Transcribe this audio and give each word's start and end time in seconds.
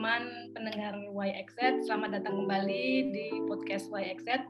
teman-teman 0.00 0.56
pendengar 0.56 0.96
YXZ. 1.12 1.84
Selamat 1.84 2.16
datang 2.16 2.40
kembali 2.40 3.12
di 3.12 3.36
podcast 3.44 3.92
YXZ. 3.92 4.48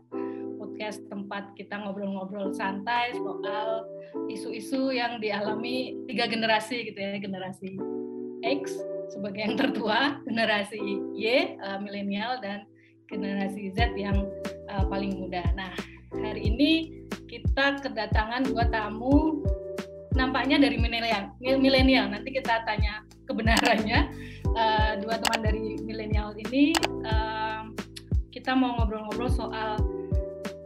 Podcast 0.63 1.03
tempat 1.11 1.59
kita 1.59 1.75
ngobrol-ngobrol 1.75 2.55
santai 2.55 3.11
soal 3.19 3.83
isu-isu 4.31 4.95
yang 4.95 5.19
dialami 5.19 5.99
tiga 6.07 6.31
generasi 6.31 6.87
gitu 6.87 7.03
ya, 7.03 7.19
generasi 7.19 7.83
X 8.47 8.79
sebagai 9.11 9.43
yang 9.43 9.59
tertua, 9.59 10.23
generasi 10.23 10.79
Y 11.19 11.59
uh, 11.59 11.83
milenial 11.83 12.39
dan 12.39 12.63
generasi 13.11 13.75
Z 13.75 13.99
yang 13.99 14.31
uh, 14.71 14.87
paling 14.87 15.19
muda. 15.19 15.43
Nah, 15.59 15.75
hari 16.15 16.47
ini 16.47 16.95
kita 17.27 17.83
kedatangan 17.83 18.47
dua 18.47 18.71
tamu 18.71 19.43
nampaknya 20.15 20.63
dari 20.63 20.79
milenial. 20.79 21.35
Milenial 21.43 22.07
nanti 22.07 22.39
kita 22.39 22.63
tanya 22.63 23.03
kebenarannya 23.27 24.15
uh, 24.55 24.93
dua 25.03 25.17
teman 25.21 25.41
dari 25.45 25.79
milenial 25.83 26.35
ini 26.37 26.75
uh, 27.07 27.69
kita 28.31 28.55
mau 28.55 28.79
ngobrol-ngobrol 28.79 29.31
soal 29.31 29.79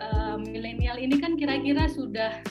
uh, 0.01 0.37
milenial 0.41 1.01
ini 1.01 1.16
kan 1.20 1.34
kira-kira 1.34 1.88
sudah 1.88 2.45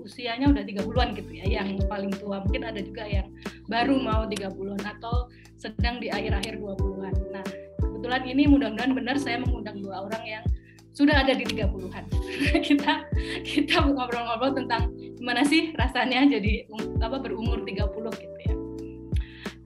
usianya 0.00 0.52
udah 0.52 0.64
30-an 0.68 1.16
gitu 1.16 1.32
ya 1.32 1.60
yang 1.60 1.80
paling 1.88 2.12
tua. 2.12 2.44
Mungkin 2.44 2.60
ada 2.60 2.80
juga 2.84 3.08
yang 3.08 3.32
baru 3.68 3.96
mau 3.96 4.28
30-an 4.28 4.84
atau 4.84 5.32
sedang 5.64 5.96
di 5.96 6.12
akhir-akhir 6.12 6.60
20-an 6.60 7.14
nah 7.32 7.44
kebetulan 7.80 8.22
ini 8.28 8.44
mudah-mudahan 8.44 8.92
benar 8.92 9.16
saya 9.16 9.40
mengundang 9.40 9.80
dua 9.80 10.04
orang 10.04 10.24
yang 10.28 10.44
sudah 10.92 11.24
ada 11.24 11.32
di 11.32 11.48
30-an 11.48 12.04
kita 12.68 13.08
kita 13.42 13.74
ngobrol-ngobrol 13.80 14.52
tentang 14.52 14.92
gimana 15.16 15.40
sih 15.40 15.72
rasanya 15.80 16.28
jadi 16.28 16.68
um, 16.68 17.00
apa 17.00 17.16
berumur 17.18 17.64
30 17.64 17.80
gitu 18.20 18.38
ya. 18.44 18.54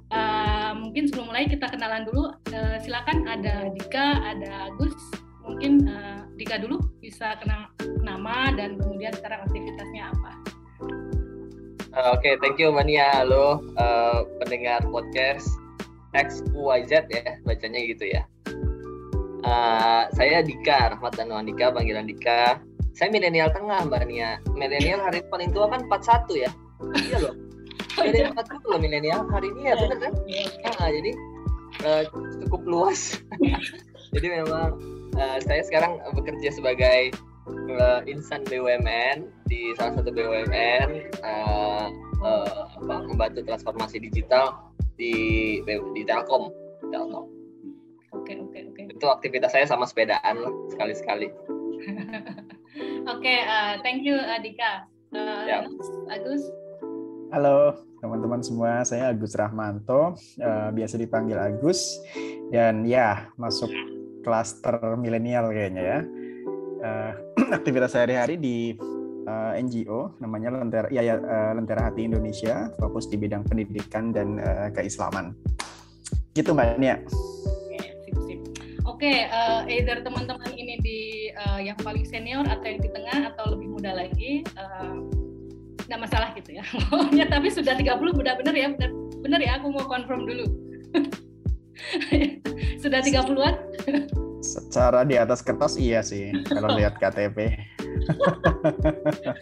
Uh, 0.09 0.48
mungkin 0.79 1.11
sebelum 1.11 1.35
mulai 1.35 1.51
kita 1.51 1.67
kenalan 1.69 2.07
dulu. 2.07 2.33
Uh, 2.55 2.77
silakan 2.81 3.27
ada 3.27 3.69
Dika, 3.75 4.23
ada 4.23 4.71
Agus. 4.71 4.95
Mungkin 5.43 5.91
uh, 5.91 6.25
Dika 6.39 6.63
dulu 6.63 6.79
bisa 7.03 7.35
kenal 7.43 7.69
nama 8.01 8.55
dan 8.55 8.79
kemudian 8.79 9.11
sekarang 9.19 9.43
aktivitasnya 9.45 10.15
apa. 10.15 10.33
Uh, 11.99 12.15
Oke, 12.15 12.31
okay, 12.31 12.35
thank 12.39 12.57
you 12.63 12.71
Mania. 12.71 13.11
Halo 13.11 13.65
uh, 13.75 14.23
pendengar 14.39 14.87
podcast 14.89 15.49
XYZ 16.15 17.11
ya, 17.11 17.37
bacanya 17.43 17.81
gitu 17.83 18.05
ya. 18.15 18.23
Uh, 19.43 20.07
saya 20.15 20.43
Dika, 20.47 20.95
Rahmat 20.95 21.19
dan 21.19 21.35
Dika, 21.45 21.75
panggilan 21.75 22.07
Dika. 22.07 22.63
Saya 22.95 23.15
milenial 23.15 23.55
tengah, 23.55 23.87
Mbak 23.87 24.11
Nia. 24.11 24.43
Milenial 24.59 24.99
hari 24.99 25.23
paling 25.31 25.55
tua 25.55 25.71
kan 25.71 25.87
41 25.87 26.45
ya. 26.47 26.51
Iya 26.99 27.19
loh 27.23 27.48
jadi 27.99 28.31
empat 28.33 28.47
puluh 28.63 28.79
milenial. 28.81 29.27
Hari 29.31 29.49
ini 29.55 29.71
ya 29.71 29.75
benar 29.77 29.99
kan? 29.99 30.13
Nah, 30.79 30.89
jadi 30.91 31.13
uh, 31.85 32.03
cukup 32.47 32.63
luas. 32.67 33.19
Jadi 34.09 34.41
memang 34.41 34.81
uh, 35.21 35.37
saya 35.45 35.61
sekarang 35.61 36.01
bekerja 36.17 36.49
sebagai 36.49 37.13
uh, 37.77 38.01
insan 38.09 38.41
BUMN 38.49 39.29
di 39.45 39.77
salah 39.77 40.01
satu 40.01 40.09
BUMN 40.17 41.13
uh, 41.21 41.93
uh, 42.25 42.73
apa, 42.73 42.97
membantu 43.05 43.45
transformasi 43.45 44.01
digital 44.01 44.73
di 44.97 45.61
di 45.93 46.03
Telkom. 46.09 46.49
Telkom. 46.89 47.29
Oke 48.17 48.33
oke 48.41 48.59
oke. 48.73 48.83
Itu 48.97 49.13
aktivitas 49.13 49.53
saya 49.53 49.69
sama 49.69 49.85
sepedaan 49.85 50.41
lah 50.41 50.53
sekali 50.73 50.97
sekali 50.97 51.29
oke 53.07 53.23
okay, 53.23 53.47
uh, 53.47 53.79
thank 53.87 54.03
you 54.03 54.19
Adika 54.19 54.87
uh, 55.15 55.43
ya. 55.47 55.67
Agus 56.11 56.43
Halo 57.29 57.77
teman-teman 58.01 58.41
semua, 58.41 58.81
saya 58.89 59.13
Agus 59.13 59.37
Rahmanto, 59.37 60.17
uh, 60.17 60.69
biasa 60.73 60.97
dipanggil 60.97 61.37
Agus, 61.37 62.01
dan 62.49 62.89
ya 62.89 63.29
masuk 63.37 63.69
klaster 64.25 64.81
milenial 64.97 65.53
kayaknya 65.53 65.83
ya. 65.85 65.99
Uh, 66.81 67.13
aktivitas 67.61 67.93
sehari-hari 67.93 68.41
di 68.41 68.73
uh, 69.29 69.53
NGO 69.61 70.17
namanya 70.25 70.57
Lentera, 70.57 70.89
ya, 70.89 71.05
ya 71.05 71.21
uh, 71.21 71.53
Lentera 71.53 71.93
Hati 71.93 72.09
Indonesia, 72.09 72.73
fokus 72.81 73.13
di 73.13 73.21
bidang 73.21 73.45
pendidikan 73.45 74.09
dan 74.09 74.41
uh, 74.41 74.73
keislaman. 74.73 75.37
Gitu 76.33 76.57
Mbak 76.57 76.81
Nia. 76.81 76.97
Oke, 78.89 79.05
okay, 79.05 79.19
uh, 79.29 79.69
either 79.69 80.01
teman-teman 80.01 80.49
ini 80.57 80.81
di 80.81 80.99
uh, 81.45 81.61
yang 81.61 81.77
paling 81.85 82.09
senior 82.09 82.49
atau 82.49 82.65
yang 82.65 82.81
di 82.81 82.89
tengah 82.89 83.37
atau 83.37 83.53
lebih 83.53 83.69
muda 83.69 83.93
lagi. 83.93 84.49
Uh, 84.57 85.18
nggak 85.89 86.01
masalah 86.05 86.29
gitu 86.37 86.61
ya. 86.61 86.65
Maunya 86.93 87.27
tapi 87.27 87.49
sudah 87.49 87.75
30 87.75 87.97
udah 87.97 88.35
bener 88.45 88.55
ya 88.55 88.69
bener, 88.77 88.91
bener 89.25 89.41
ya 89.41 89.57
aku 89.57 89.73
mau 89.73 89.89
confirm 89.89 90.29
dulu. 90.29 90.45
Sudah 92.83 92.99
30-an 92.99 93.55
secara 94.43 95.03
di 95.03 95.19
atas 95.19 95.43
kertas 95.43 95.75
iya 95.79 96.03
sih 96.03 96.31
kalau 96.47 96.75
lihat 96.75 96.99
KTP 96.99 97.59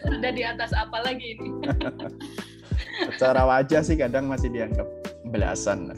sudah 0.03 0.31
di 0.37 0.43
atas 0.43 0.73
apa 0.73 0.99
lagi 1.05 1.37
ini? 1.37 1.49
Secara 3.15 3.45
wajah 3.45 3.81
sih 3.85 3.95
kadang 3.95 4.27
masih 4.27 4.51
dianggap 4.51 4.87
belasan. 5.29 5.93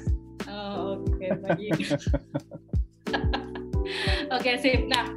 Oh, 0.46 1.00
oke 1.00 1.18
okay, 1.18 1.32
baik. 1.42 1.74
Oke 4.30 4.30
okay, 4.30 4.56
sip. 4.62 4.86
Nah 4.86 5.10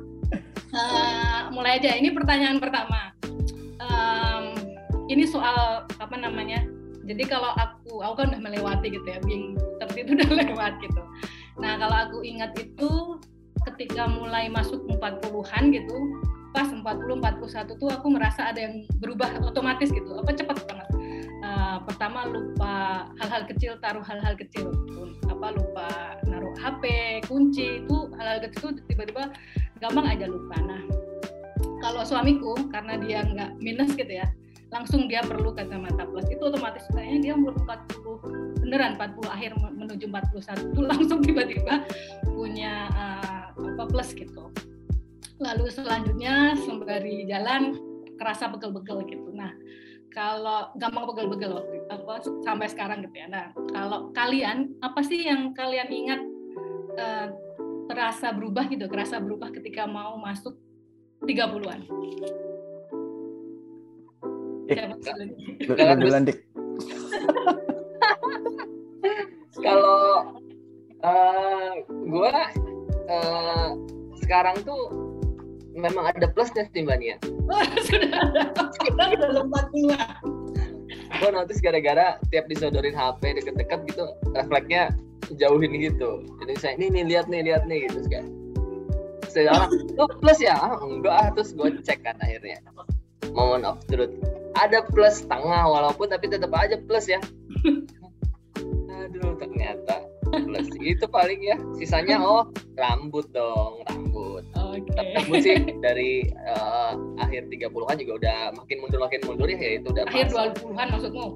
uh, 0.72 1.40
mulai 1.52 1.82
aja. 1.82 1.98
Ini 1.98 2.14
pertanyaan 2.16 2.62
pertama 2.62 3.11
ini 5.12 5.28
soal 5.28 5.84
apa 6.00 6.16
namanya 6.16 6.64
jadi 7.04 7.28
kalau 7.28 7.52
aku 7.58 8.00
aku 8.00 8.14
kan 8.24 8.26
udah 8.32 8.42
melewati 8.42 8.88
gitu 8.94 9.04
ya 9.04 9.18
being 9.26 9.58
itu 9.92 10.14
udah 10.16 10.30
lewat 10.30 10.72
gitu. 10.80 11.02
Nah 11.60 11.76
kalau 11.76 11.96
aku 12.08 12.18
ingat 12.24 12.54
itu 12.56 13.20
ketika 13.70 14.08
mulai 14.08 14.48
masuk 14.48 14.82
40-an 14.88 15.64
gitu 15.74 15.96
pas 16.52 16.68
40 16.68 16.84
41 16.84 17.80
tuh 17.80 17.88
aku 17.88 18.06
merasa 18.12 18.52
ada 18.52 18.60
yang 18.68 18.84
berubah 19.00 19.40
otomatis 19.42 19.90
gitu 19.90 20.16
apa 20.16 20.30
cepat 20.32 20.62
banget. 20.64 20.88
Uh, 21.42 21.82
pertama 21.90 22.30
lupa 22.30 23.06
hal-hal 23.18 23.42
kecil 23.50 23.74
taruh 23.82 24.04
hal-hal 24.06 24.38
kecil 24.38 24.70
apa 25.26 25.58
lupa 25.58 26.16
naruh 26.30 26.54
HP 26.54 26.84
kunci 27.26 27.82
itu 27.82 27.96
hal-hal 28.14 28.38
kecil 28.46 28.78
itu 28.78 28.82
tiba-tiba 28.94 29.34
gampang 29.82 30.06
aja 30.06 30.30
lupa. 30.30 30.54
Nah 30.62 30.82
kalau 31.82 32.06
suamiku 32.06 32.54
karena 32.70 32.94
dia 33.02 33.26
nggak 33.26 33.58
minus 33.58 33.90
gitu 33.98 34.22
ya 34.22 34.30
langsung 34.72 35.06
dia 35.06 35.20
perlu 35.20 35.52
kacamata 35.52 36.08
plus. 36.08 36.26
Itu 36.32 36.48
otomatis 36.48 36.88
kayaknya 36.90 37.18
dia 37.20 37.32
umur 37.36 37.54
40 37.68 38.64
beneran 38.64 38.96
40 38.96 39.28
akhir 39.28 39.50
menuju 39.60 40.08
41 40.08 40.72
itu 40.72 40.80
langsung 40.90 41.18
tiba-tiba 41.20 41.84
punya 42.24 42.88
uh, 42.96 43.44
apa 43.52 43.84
plus 43.86 44.16
gitu. 44.16 44.48
Lalu 45.38 45.68
selanjutnya 45.68 46.56
sembari 46.64 47.28
jalan 47.28 47.76
kerasa 48.16 48.48
begel-begel 48.48 49.04
gitu. 49.06 49.28
Nah 49.36 49.52
kalau 50.12 50.72
gampang 50.80 51.04
begel-begel 51.08 51.84
apa 51.92 52.24
sampai 52.40 52.66
sekarang 52.72 53.04
gitu 53.04 53.16
ya. 53.20 53.28
Nah 53.28 53.44
kalau 53.76 54.08
kalian 54.16 54.72
apa 54.80 55.04
sih 55.04 55.28
yang 55.28 55.52
kalian 55.52 55.88
ingat 55.92 56.20
uh, 56.96 57.28
terasa 57.92 58.32
berubah 58.32 58.72
gitu 58.72 58.88
kerasa 58.88 59.20
berubah 59.20 59.52
ketika 59.52 59.84
mau 59.84 60.16
masuk 60.16 60.56
30-an 61.28 61.84
Duluan 66.00 66.24
dik. 66.28 66.38
Kalau 69.62 70.34
uh, 71.04 71.72
gue 71.86 72.34
uh, 73.10 73.68
sekarang 74.24 74.56
tuh 74.64 74.90
memang 75.76 76.08
ada 76.12 76.26
plusnya 76.32 76.66
sih 76.72 76.82
mbak 76.82 76.98
Nia. 76.98 77.16
sudah 77.86 78.10
ada, 78.10 78.42
sudah 78.56 79.06
ada 79.12 79.26
lompat 79.36 79.66
dua. 79.76 80.00
Gue 81.20 81.30
notice 81.30 81.60
gara-gara 81.62 82.18
tiap 82.32 82.48
disodorin 82.48 82.96
HP 82.96 83.38
deket-deket 83.38 83.80
gitu, 83.92 84.06
refleksnya 84.34 84.90
jauhin 85.38 85.72
gitu. 85.78 86.24
Jadi 86.42 86.52
saya 86.58 86.72
ini 86.80 87.00
nih 87.00 87.04
lihat 87.14 87.26
nih 87.28 87.40
lihat 87.46 87.62
nih 87.68 87.86
gitu 87.88 88.08
kan. 88.10 88.24
Saya 89.32 89.68
oh, 89.96 90.10
plus 90.20 90.40
ya? 90.44 90.56
Ah, 90.60 90.76
enggak 90.82 91.32
terus 91.38 91.56
gue 91.56 91.80
cek 91.80 92.04
kan 92.04 92.16
akhirnya. 92.20 92.60
Moment 93.32 93.64
of 93.64 93.80
truth 93.88 94.12
ada 94.58 94.84
plus 94.84 95.24
setengah 95.24 95.64
walaupun 95.64 96.06
tapi 96.12 96.28
tetap 96.28 96.52
aja 96.52 96.76
plus 96.84 97.08
ya. 97.08 97.20
Aduh 99.02 99.34
ternyata 99.40 100.04
plus 100.32 100.68
itu 100.80 101.04
paling 101.08 101.40
ya. 101.40 101.56
Sisanya 101.76 102.20
oh 102.20 102.48
rambut 102.76 103.28
dong 103.32 103.84
rambut. 103.88 104.44
Okay. 104.56 105.04
rambut 105.20 105.40
sih 105.44 105.56
dari 105.84 106.24
uh, 106.48 106.96
akhir 107.20 107.48
30-an 107.52 107.96
juga 108.00 108.12
udah 108.24 108.38
makin 108.56 108.76
mundur 108.80 109.00
makin 109.04 109.20
mundur 109.28 109.48
ya, 109.48 109.76
itu 109.76 109.88
udah 109.92 110.04
akhir 110.08 110.32
20-an 110.32 110.86
maksudmu? 110.92 111.26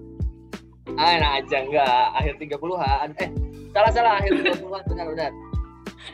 Ah 0.96 1.18
enak 1.20 1.32
aja 1.44 1.56
enggak. 1.60 2.04
Akhir 2.16 2.34
30-an 2.40 3.08
eh 3.20 3.28
salah 3.76 3.90
salah. 3.92 4.12
Akhir 4.20 4.32
20-an 4.40 4.82
benar 4.88 5.06
benar. 5.12 5.32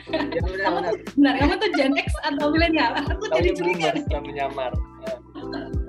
Ya, 0.03 0.41
benar, 0.41 0.41
kamu 0.41 0.77
benar. 0.81 0.93
benar. 1.15 1.33
Kamu 1.37 1.53
tuh 1.61 1.69
Gen 1.77 1.93
X 1.95 2.09
atau 2.25 2.49
milenial? 2.49 2.91
Aku 2.97 3.29
jadi 3.29 3.49
curiga 3.53 3.93
menyamar 4.19 4.73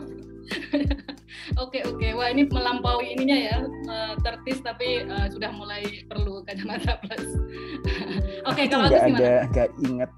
Oke 1.55 1.87
oke, 1.87 2.07
wah 2.19 2.29
ini 2.35 2.51
melampaui 2.51 3.15
ininya 3.15 3.39
ya, 3.39 3.59
tertis 4.27 4.59
tapi 4.59 5.07
uh, 5.07 5.31
sudah 5.31 5.55
mulai 5.55 6.03
perlu 6.11 6.43
kacamata 6.43 6.99
plus. 6.99 7.23
oke 8.51 8.59
okay, 8.59 8.67
kalau 8.67 8.91
nggak 8.91 9.15
ada 9.15 9.47
nggak 9.55 9.71
inget 9.87 10.11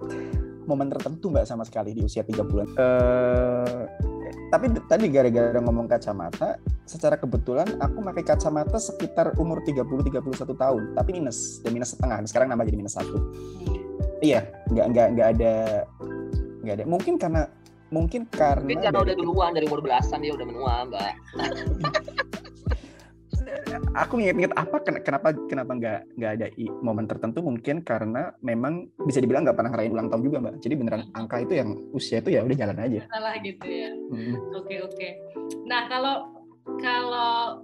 momen 0.66 0.90
tertentu 0.90 1.30
mbak 1.30 1.46
sama 1.46 1.62
sekali 1.68 1.92
di 1.92 2.02
usia 2.02 2.24
tiga 2.24 2.40
bulan. 2.40 2.68
Uh, 2.80 3.84
tapi 4.50 4.70
tadi 4.86 5.10
gara-gara 5.10 5.58
ngomong 5.58 5.86
kacamata, 5.90 6.58
secara 6.86 7.18
kebetulan 7.18 7.66
aku 7.82 7.98
pakai 8.00 8.24
kacamata 8.24 8.78
sekitar 8.78 9.34
umur 9.42 9.62
30-31 9.62 10.54
tahun, 10.54 10.82
tapi 10.94 11.10
minus, 11.18 11.62
dan 11.62 11.74
minus 11.74 11.94
setengah. 11.94 12.22
Sekarang 12.26 12.48
nambah 12.54 12.66
jadi 12.66 12.78
minus 12.78 12.94
satu. 12.94 13.18
Hmm. 13.18 13.78
Iya, 14.22 14.46
nggak 14.70 14.86
nggak 14.94 15.08
nggak 15.18 15.28
ada 15.38 15.54
nggak 16.62 16.74
ada. 16.80 16.84
Mungkin 16.86 17.14
karena 17.18 17.42
mungkin 17.94 18.26
karena 18.30 18.66
mungkin 18.66 18.82
karena 18.82 19.00
udah 19.02 19.14
duluan 19.14 19.52
dari 19.54 19.66
umur 19.70 19.80
belasan 19.82 20.22
dia 20.22 20.34
udah 20.34 20.46
menua 20.46 20.74
mbak. 20.90 21.14
Aku 23.94 24.18
inget-inget 24.18 24.52
apa 24.58 24.82
kenapa 24.82 25.32
kenapa 25.46 25.72
nggak 25.76 26.00
nggak 26.18 26.32
ada 26.38 26.46
momen 26.82 27.06
tertentu 27.06 27.40
mungkin 27.44 27.80
karena 27.86 28.34
memang 28.42 28.90
bisa 29.06 29.22
dibilang 29.22 29.46
nggak 29.46 29.56
pernah 29.56 29.70
ngerayain 29.72 29.94
ulang 29.94 30.08
tahun 30.10 30.22
juga 30.26 30.36
mbak. 30.42 30.54
Jadi 30.60 30.74
beneran 30.74 31.02
angka 31.14 31.36
itu 31.46 31.52
yang 31.54 31.70
usia 31.94 32.18
itu 32.18 32.34
ya 32.34 32.42
udah 32.42 32.56
jalan 32.58 32.78
aja. 32.80 33.00
Salah 33.06 33.34
gitu 33.40 33.66
ya. 33.66 33.90
Oke 34.58 34.82
oke. 34.82 34.96
Okay. 34.96 35.10
nah 35.62 35.86
kalau 35.86 36.34
kalau 36.82 37.62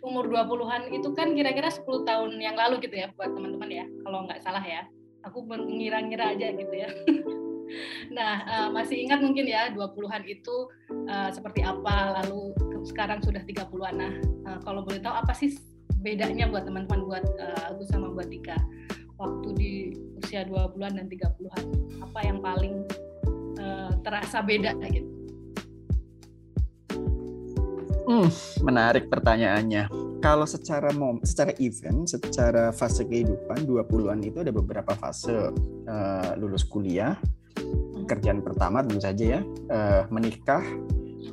umur 0.00 0.30
20-an 0.30 0.94
itu 0.94 1.12
kan 1.12 1.34
kira-kira 1.34 1.68
10 1.68 1.84
tahun 2.06 2.30
yang 2.40 2.56
lalu 2.56 2.80
gitu 2.80 2.94
ya 2.94 3.10
buat 3.18 3.34
teman-teman 3.34 3.68
ya 3.68 3.84
kalau 4.06 4.24
nggak 4.24 4.40
salah 4.40 4.62
ya. 4.62 4.86
Aku 5.20 5.44
mengira-ngira 5.44 6.32
aja 6.32 6.48
gitu 6.56 6.72
ya 6.72 6.88
Nah, 8.10 8.34
uh, 8.46 8.68
masih 8.74 9.06
ingat 9.06 9.22
mungkin 9.22 9.46
ya 9.46 9.70
20-an 9.70 10.26
itu 10.26 10.70
uh, 11.06 11.30
seperti 11.30 11.62
apa, 11.62 12.22
lalu 12.22 12.54
sekarang 12.86 13.22
sudah 13.22 13.42
30-an. 13.44 13.94
Nah, 13.94 14.12
uh, 14.50 14.58
kalau 14.66 14.82
boleh 14.82 14.98
tahu 14.98 15.14
apa 15.14 15.32
sih 15.36 15.54
bedanya 16.00 16.48
buat 16.48 16.64
teman-teman 16.64 17.06
buat 17.06 17.24
uh, 17.38 17.70
Agus 17.70 17.92
sama 17.92 18.08
buat 18.10 18.26
Dika 18.32 18.56
waktu 19.20 19.48
di 19.54 19.72
usia 20.18 20.48
20-an 20.48 20.96
dan 20.96 21.06
30-an? 21.06 21.64
Apa 22.10 22.20
yang 22.24 22.38
paling 22.40 22.88
uh, 23.60 23.92
terasa 24.00 24.40
beda 24.40 24.74
gitu? 24.88 25.20
Hmm, 28.10 28.26
menarik 28.66 29.06
pertanyaannya. 29.06 29.86
Kalau 30.18 30.42
secara 30.44 30.90
mom, 30.90 31.22
secara 31.22 31.54
event, 31.62 32.10
secara 32.10 32.74
fase 32.74 33.06
kehidupan 33.06 33.64
20-an 33.64 34.20
itu 34.26 34.42
ada 34.42 34.50
beberapa 34.50 34.92
fase 34.98 35.54
uh, 35.86 36.30
lulus 36.34 36.66
kuliah, 36.66 37.14
pekerjaan 38.10 38.42
pertama 38.42 38.82
tentu 38.82 38.98
saja 38.98 39.38
ya. 39.38 39.40
Uh, 39.70 40.02
menikah 40.10 40.66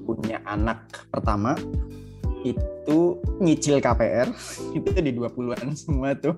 punya 0.05 0.37
anak 0.45 1.09
pertama 1.09 1.57
itu 2.45 3.17
nyicil 3.41 3.81
KPR 3.81 4.29
itu 4.77 4.89
di 5.01 5.09
20-an 5.17 5.73
semua 5.73 6.13
tuh. 6.13 6.37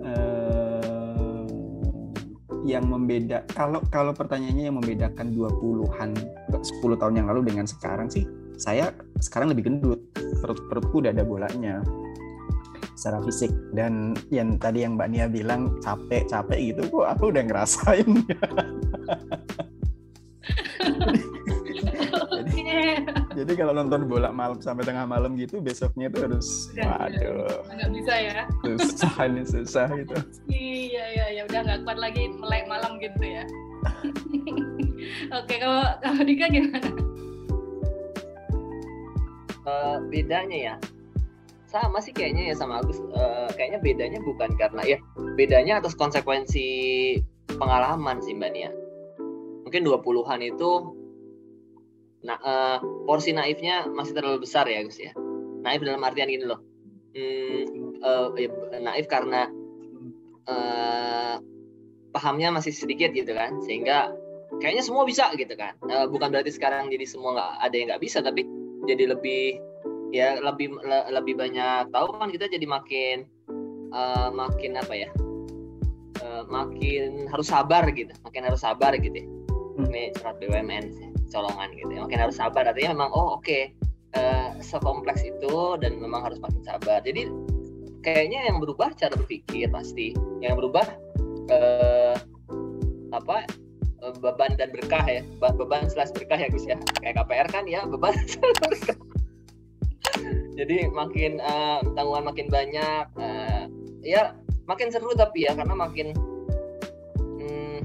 Uh, 0.00 1.44
yang 2.64 2.88
membeda 2.88 3.44
kalau 3.52 3.78
kalau 3.92 4.16
pertanyaannya 4.16 4.72
yang 4.72 4.80
membedakan 4.80 5.36
20-an 5.36 6.10
10 6.50 6.64
tahun 6.98 7.14
yang 7.20 7.28
lalu 7.28 7.52
dengan 7.52 7.68
sekarang 7.68 8.08
sih 8.08 8.24
saya 8.56 8.88
sekarang 9.20 9.52
lebih 9.52 9.68
gendut. 9.68 10.00
Perut 10.16 10.58
perutku 10.66 11.04
udah 11.04 11.12
ada 11.12 11.22
bolanya 11.22 11.84
secara 12.96 13.20
fisik. 13.22 13.52
Dan 13.76 14.16
yang 14.32 14.56
tadi 14.56 14.82
yang 14.82 14.96
Mbak 14.96 15.08
Nia 15.12 15.26
bilang 15.28 15.78
capek 15.84 16.26
capek 16.26 16.74
gitu 16.74 16.82
kok 16.90 17.06
aku 17.06 17.30
udah 17.30 17.44
ngerasain. 17.46 18.10
Jadi, 22.56 22.98
jadi 23.36 23.52
kalau 23.58 23.72
nonton 23.76 24.08
bola 24.08 24.32
malam 24.32 24.58
sampai 24.58 24.82
tengah 24.82 25.06
malam 25.06 25.36
gitu 25.38 25.60
besoknya 25.60 26.10
tuh 26.10 26.26
harus 26.26 26.72
waduh. 26.74 27.62
Nggak 27.68 27.90
bisa 27.94 28.14
ya. 28.16 28.40
Susah 28.64 29.14
ini 29.28 29.42
susah 29.44 29.86
gitu 29.92 30.16
iya 30.50 31.04
iya 31.12 31.26
ya 31.40 31.42
udah 31.46 31.60
nggak 31.62 31.80
kuat 31.84 31.98
lagi 32.00 32.32
melek 32.32 32.64
malam 32.66 32.98
gitu 32.98 33.22
ya. 33.22 33.44
Oke 35.38 35.54
kalau 35.60 35.84
kalau 36.02 36.22
Dika 36.24 36.46
gimana? 36.50 36.90
Uh, 39.66 39.98
bedanya 40.10 40.58
ya 40.58 40.74
sama 41.82 41.98
sih 42.00 42.12
kayaknya 42.14 42.52
ya 42.52 42.54
sama 42.56 42.80
Agus. 42.80 42.98
Uh, 43.12 43.50
kayaknya 43.54 43.78
bedanya 43.82 44.20
bukan 44.22 44.54
karena 44.56 44.82
ya 44.84 44.98
bedanya 45.36 45.82
atas 45.82 45.92
konsekuensi 45.98 46.68
pengalaman 47.56 48.22
sih 48.24 48.32
Mbak 48.36 48.50
Nia. 48.52 48.70
Mungkin 49.66 49.82
20-an 49.82 50.40
itu 50.46 50.72
nah 52.26 52.38
uh, 52.42 52.78
porsi 53.06 53.30
naifnya 53.30 53.86
masih 53.86 54.16
terlalu 54.16 54.46
besar 54.46 54.66
ya 54.66 54.82
Gus 54.82 54.98
ya. 54.98 55.12
Naif 55.62 55.82
dalam 55.82 56.02
artian 56.02 56.30
gini 56.30 56.46
loh. 56.46 56.60
Hmm, 57.16 57.96
uh, 58.02 58.28
ya, 58.36 58.48
naif 58.82 59.06
karena 59.08 59.48
uh, 60.46 61.36
pahamnya 62.12 62.52
masih 62.52 62.72
sedikit 62.72 63.12
gitu 63.12 63.32
kan 63.36 63.60
sehingga 63.64 64.12
kayaknya 64.62 64.82
semua 64.84 65.04
bisa 65.04 65.28
gitu 65.36 65.52
kan. 65.54 65.76
Uh, 65.84 66.06
bukan 66.08 66.32
berarti 66.32 66.54
sekarang 66.54 66.88
jadi 66.88 67.04
semua 67.04 67.36
nggak 67.36 67.52
ada 67.60 67.74
yang 67.74 67.86
nggak 67.92 68.02
bisa 68.02 68.18
tapi 68.22 68.46
jadi 68.86 69.16
lebih 69.16 69.58
ya 70.16 70.40
lebih 70.40 70.72
le, 70.80 70.98
lebih 71.12 71.36
banyak 71.36 71.92
tahu 71.92 72.16
kan 72.16 72.32
kita 72.32 72.48
jadi 72.48 72.64
makin 72.64 73.28
uh, 73.92 74.32
makin 74.32 74.80
apa 74.80 74.94
ya 74.96 75.10
uh, 76.24 76.42
makin 76.48 77.28
harus 77.28 77.52
sabar 77.52 77.84
gitu 77.92 78.12
makin 78.24 78.42
harus 78.48 78.64
sabar 78.64 78.96
gitu 78.96 79.12
ya. 79.12 79.28
Ini 79.76 80.16
surat 80.16 80.40
BUMN 80.40 80.84
colongan 81.28 81.68
gitu 81.76 81.92
ya. 81.92 82.00
Makin 82.08 82.20
harus 82.24 82.36
sabar 82.40 82.64
artinya 82.64 82.96
memang 82.96 83.12
oh 83.12 83.36
oke 83.36 83.44
okay, 83.44 83.76
uh, 84.16 84.56
sekompleks 84.64 85.20
itu 85.20 85.76
dan 85.84 86.00
memang 86.00 86.24
harus 86.24 86.40
makin 86.40 86.64
sabar. 86.64 87.04
Jadi 87.04 87.28
kayaknya 88.00 88.48
yang 88.48 88.56
berubah 88.64 88.96
cara 88.96 89.12
berpikir 89.12 89.68
pasti. 89.68 90.16
Yang 90.40 90.64
berubah 90.64 90.86
uh, 91.52 92.16
apa 93.12 93.44
beban 94.24 94.56
dan 94.56 94.72
berkah 94.72 95.04
ya. 95.04 95.20
Beban 95.36 95.92
slash 95.92 96.16
berkah 96.16 96.40
ya 96.40 96.48
Gus 96.48 96.64
ya. 96.64 96.80
Kayak 97.04 97.20
KPR 97.20 97.48
kan 97.52 97.64
ya 97.68 97.84
beban 97.84 98.16
berkah 98.64 98.96
jadi 100.56 100.88
makin 100.90 101.38
uh, 101.38 101.84
tanggungan 101.94 102.24
makin 102.32 102.46
banyak 102.48 103.04
uh, 103.20 103.68
ya 104.00 104.32
makin 104.64 104.88
seru 104.88 105.12
tapi 105.12 105.44
ya 105.44 105.52
karena 105.52 105.76
makin 105.76 106.16
hmm, 107.20 107.80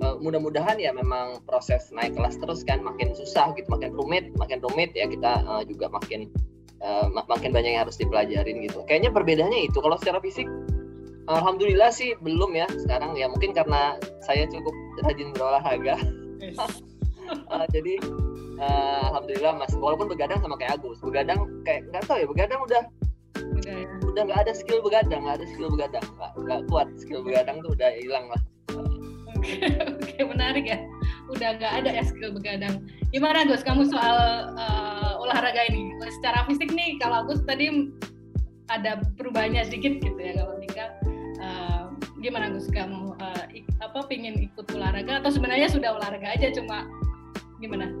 uh, 0.00 0.16
mudah-mudahan 0.18 0.80
ya 0.80 0.90
memang 0.90 1.44
proses 1.44 1.92
naik 1.92 2.16
kelas 2.16 2.40
terus 2.40 2.64
kan 2.64 2.80
makin 2.80 3.12
susah 3.12 3.52
gitu 3.54 3.68
makin 3.68 3.92
rumit 3.92 4.32
makin 4.40 4.58
rumit 4.64 4.90
ya 4.96 5.04
kita 5.06 5.44
uh, 5.44 5.62
juga 5.68 5.92
makin 5.92 6.32
uh, 6.82 7.06
makin 7.12 7.52
banyak 7.52 7.76
yang 7.76 7.82
harus 7.86 7.96
dipelajarin 7.96 8.64
gitu. 8.64 8.82
Kayaknya 8.84 9.10
perbedaannya 9.12 9.60
itu 9.68 9.78
kalau 9.80 9.96
secara 10.00 10.18
fisik 10.20 10.48
Alhamdulillah 11.26 11.90
sih 11.90 12.14
belum 12.22 12.54
ya 12.54 12.70
sekarang 12.86 13.18
ya. 13.18 13.26
Mungkin 13.26 13.50
karena 13.50 13.98
saya 14.22 14.46
cukup 14.46 14.74
rajin 15.02 15.34
berolahraga. 15.34 15.98
Uh, 17.50 17.66
jadi 17.74 17.98
uh, 18.60 19.12
alhamdulillah 19.12 19.54
mas. 19.60 19.72
Walaupun 19.76 20.06
begadang 20.10 20.40
sama 20.44 20.56
kayak 20.60 20.80
Agus. 20.80 20.98
Begadang 21.00 21.38
kayak 21.62 21.88
nggak 21.92 22.02
tahu 22.08 22.18
ya 22.22 22.26
begadang 22.28 22.60
udah. 22.64 22.84
Okay. 23.36 23.84
udah 24.06 24.22
nggak 24.32 24.40
ada 24.48 24.52
skill 24.56 24.80
begadang 24.80 25.20
nggak 25.26 25.42
ada 25.42 25.46
skill 25.52 25.68
begadang. 25.68 26.04
Nggak 26.38 26.60
kuat 26.70 26.88
skill 26.96 27.20
begadang 27.20 27.60
tuh 27.60 27.76
udah 27.76 27.90
hilang 28.00 28.26
lah 28.32 28.40
oke 29.36 30.02
okay, 30.02 30.22
menarik 30.24 30.64
ya. 30.66 30.78
Udah 31.30 31.58
nggak 31.58 31.72
ada 31.82 31.90
ya 31.92 32.02
skill 32.06 32.32
begadang. 32.34 32.82
Gimana 33.10 33.46
Gus 33.46 33.62
kamu 33.62 33.86
soal 33.90 34.50
uh, 34.56 35.22
olahraga 35.22 35.68
ini? 35.70 35.94
Secara 36.18 36.46
fisik 36.48 36.72
nih 36.72 36.98
kalau 36.98 37.26
Agus 37.26 37.42
tadi 37.44 37.92
ada 38.66 38.98
perubahannya 39.14 39.62
sedikit 39.66 40.02
gitu 40.02 40.18
ya 40.18 40.42
kalau 40.42 40.54
Tika 40.62 40.86
uh, 41.42 41.84
gimana 42.18 42.50
Gus 42.50 42.66
kamu 42.70 43.14
uh, 43.18 43.44
apa 43.82 43.98
pingin 44.08 44.38
ikut 44.40 44.66
olahraga? 44.74 45.22
Atau 45.22 45.34
sebenarnya 45.34 45.70
sudah 45.70 45.98
olahraga 45.98 46.34
aja 46.34 46.50
cuma 46.54 46.86
gimana? 47.60 47.92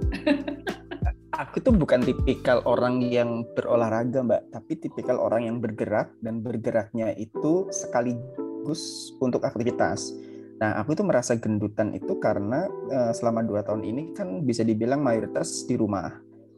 aku 1.36 1.60
tuh 1.60 1.74
bukan 1.76 2.00
tipikal 2.02 2.64
orang 2.64 3.04
yang 3.04 3.44
berolahraga 3.52 4.24
mbak, 4.24 4.42
tapi 4.52 4.72
tipikal 4.80 5.20
orang 5.20 5.48
yang 5.48 5.56
bergerak 5.60 6.12
dan 6.24 6.40
bergeraknya 6.40 7.12
itu 7.16 7.68
sekaligus 7.68 9.12
untuk 9.20 9.44
aktivitas. 9.44 10.16
Nah, 10.56 10.80
aku 10.80 10.96
tuh 10.96 11.04
merasa 11.04 11.36
gendutan 11.36 11.92
itu 11.92 12.16
karena 12.16 12.64
uh, 12.88 13.12
selama 13.12 13.44
dua 13.44 13.60
tahun 13.60 13.84
ini 13.84 14.16
kan 14.16 14.40
bisa 14.40 14.64
dibilang 14.64 15.04
mayoritas 15.04 15.68
di 15.68 15.76
rumah. 15.76 16.08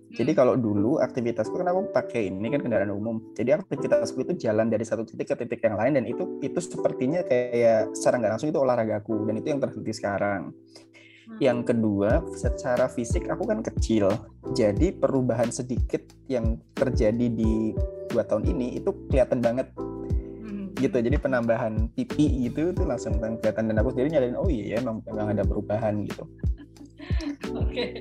Jadi 0.09 0.33
hmm. 0.33 0.39
kalau 0.41 0.55
dulu 0.57 1.03
aktivitasku 1.05 1.53
kan 1.61 1.69
aku 1.69 1.93
pakai 1.93 2.33
ini 2.33 2.49
kan 2.49 2.65
kendaraan 2.65 2.95
umum. 2.95 3.21
Jadi 3.37 3.53
aktivitasku 3.53 4.25
itu 4.25 4.33
jalan 4.41 4.73
dari 4.73 4.87
satu 4.87 5.05
titik 5.05 5.29
ke 5.29 5.45
titik 5.45 5.61
yang 5.61 5.77
lain 5.77 6.01
dan 6.01 6.05
itu 6.09 6.41
itu 6.41 6.57
sepertinya 6.63 7.21
kayak 7.29 7.93
secara 7.93 8.23
nggak 8.23 8.33
langsung 8.39 8.49
itu 8.49 8.61
olahragaku 8.63 9.29
dan 9.29 9.35
itu 9.37 9.49
yang 9.53 9.61
terhenti 9.61 9.93
sekarang. 9.93 10.55
Yang 11.39 11.71
kedua, 11.71 12.25
secara 12.33 12.89
fisik 12.89 13.29
aku 13.29 13.45
kan 13.45 13.61
kecil, 13.61 14.09
jadi 14.57 14.97
perubahan 14.97 15.53
sedikit 15.53 16.03
yang 16.27 16.57
terjadi 16.75 17.29
di 17.29 17.77
dua 18.09 18.25
tahun 18.25 18.49
ini 18.49 18.81
itu 18.81 18.91
kelihatan 19.13 19.45
banget 19.45 19.69
hmm. 19.77 20.75
gitu. 20.81 20.99
Jadi 20.99 21.17
penambahan 21.21 21.93
pipi 21.93 22.49
gitu 22.49 22.73
itu 22.73 22.83
langsung 22.83 23.21
kelihatan 23.21 23.69
dan 23.69 23.77
aku 23.79 23.93
sendiri 23.95 24.19
nyadarin 24.19 24.41
oh 24.41 24.49
iya 24.49 24.77
ya 24.77 24.79
memang, 24.83 25.05
memang 25.07 25.27
ada 25.37 25.45
perubahan 25.45 25.95
gitu. 26.09 26.25
Oke. 27.55 27.73
Okay. 27.73 27.93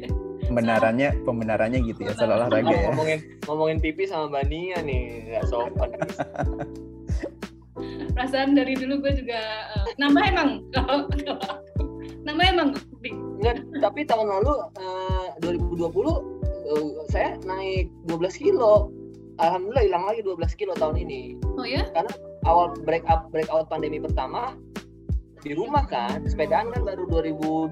pembenarannya 0.47 1.09
pembenarannya 1.27 1.79
gitu 1.83 2.07
ya 2.07 2.15
soal 2.15 2.39
olahraga 2.39 2.71
ya 2.71 2.87
ngomongin 2.87 3.19
ngomongin 3.45 3.77
pipi 3.83 4.07
sama 4.07 4.31
Bania 4.31 4.79
nih 4.79 5.27
nggak 5.27 5.45
sopan 5.51 5.91
perasaan 8.15 8.55
dari 8.55 8.73
dulu 8.73 9.03
gue 9.03 9.13
juga 9.21 9.39
uh, 9.75 9.87
nambah 9.99 10.23
emang 10.23 10.49
kalau 10.73 11.05
nambah 12.27 12.45
emang 12.51 12.69
Enggak, 13.37 13.61
tapi 13.79 14.01
tahun 14.03 14.27
lalu 14.41 14.53
uh, 14.81 15.27
2020 15.45 15.93
uh, 15.93 16.91
saya 17.13 17.37
naik 17.45 17.93
12 18.09 18.43
kilo. 18.43 18.89
Alhamdulillah 19.37 19.85
hilang 19.85 20.03
lagi 20.09 20.25
12 20.25 20.57
kilo 20.57 20.73
tahun 20.73 20.97
ini. 21.05 21.37
Oh 21.45 21.61
ya? 21.61 21.85
Karena 21.93 22.09
awal 22.49 22.73
break 22.81 23.05
up 23.05 23.29
break 23.29 23.45
out 23.53 23.69
pandemi 23.69 24.01
pertama 24.01 24.57
di 25.45 25.53
rumah 25.53 25.85
kan 25.85 26.25
sepedaan 26.25 26.73
kan 26.73 26.81
baru 26.81 27.05
2021 27.23 27.69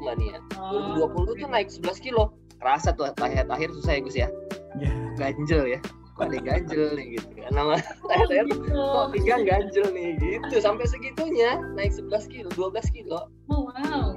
mbak 0.00 0.16
Nia. 0.16 0.38
Oh. 0.56 0.96
2020 1.12 1.44
tuh 1.44 1.48
naik 1.52 1.68
11 1.68 2.00
kilo. 2.00 2.32
Kerasa 2.56 2.96
tuh 2.96 3.12
akhir 3.20 3.50
akhir 3.52 3.68
susah 3.76 3.92
ya 3.98 4.00
Gus 4.00 4.16
ya. 4.16 4.28
Yeah. 4.80 4.96
ganjel 5.20 5.76
ya. 5.76 5.80
Kok 6.16 6.28
ada 6.28 6.38
ganjel 6.40 6.96
nih 6.96 7.06
gitu 7.20 7.28
kan. 7.36 7.50
Nama 7.52 7.74
saya 8.08 8.24
saya 8.28 8.42
kok 8.48 9.06
tiga 9.12 9.34
ganjel 9.44 9.86
nih 9.92 10.16
gitu. 10.16 10.56
Sampai 10.64 10.88
segitunya 10.88 11.60
naik 11.76 11.92
11 11.92 12.32
kilo 12.32 12.48
12 12.56 12.96
kilo. 12.96 13.28
oh 13.28 13.41
wow. 13.76 14.16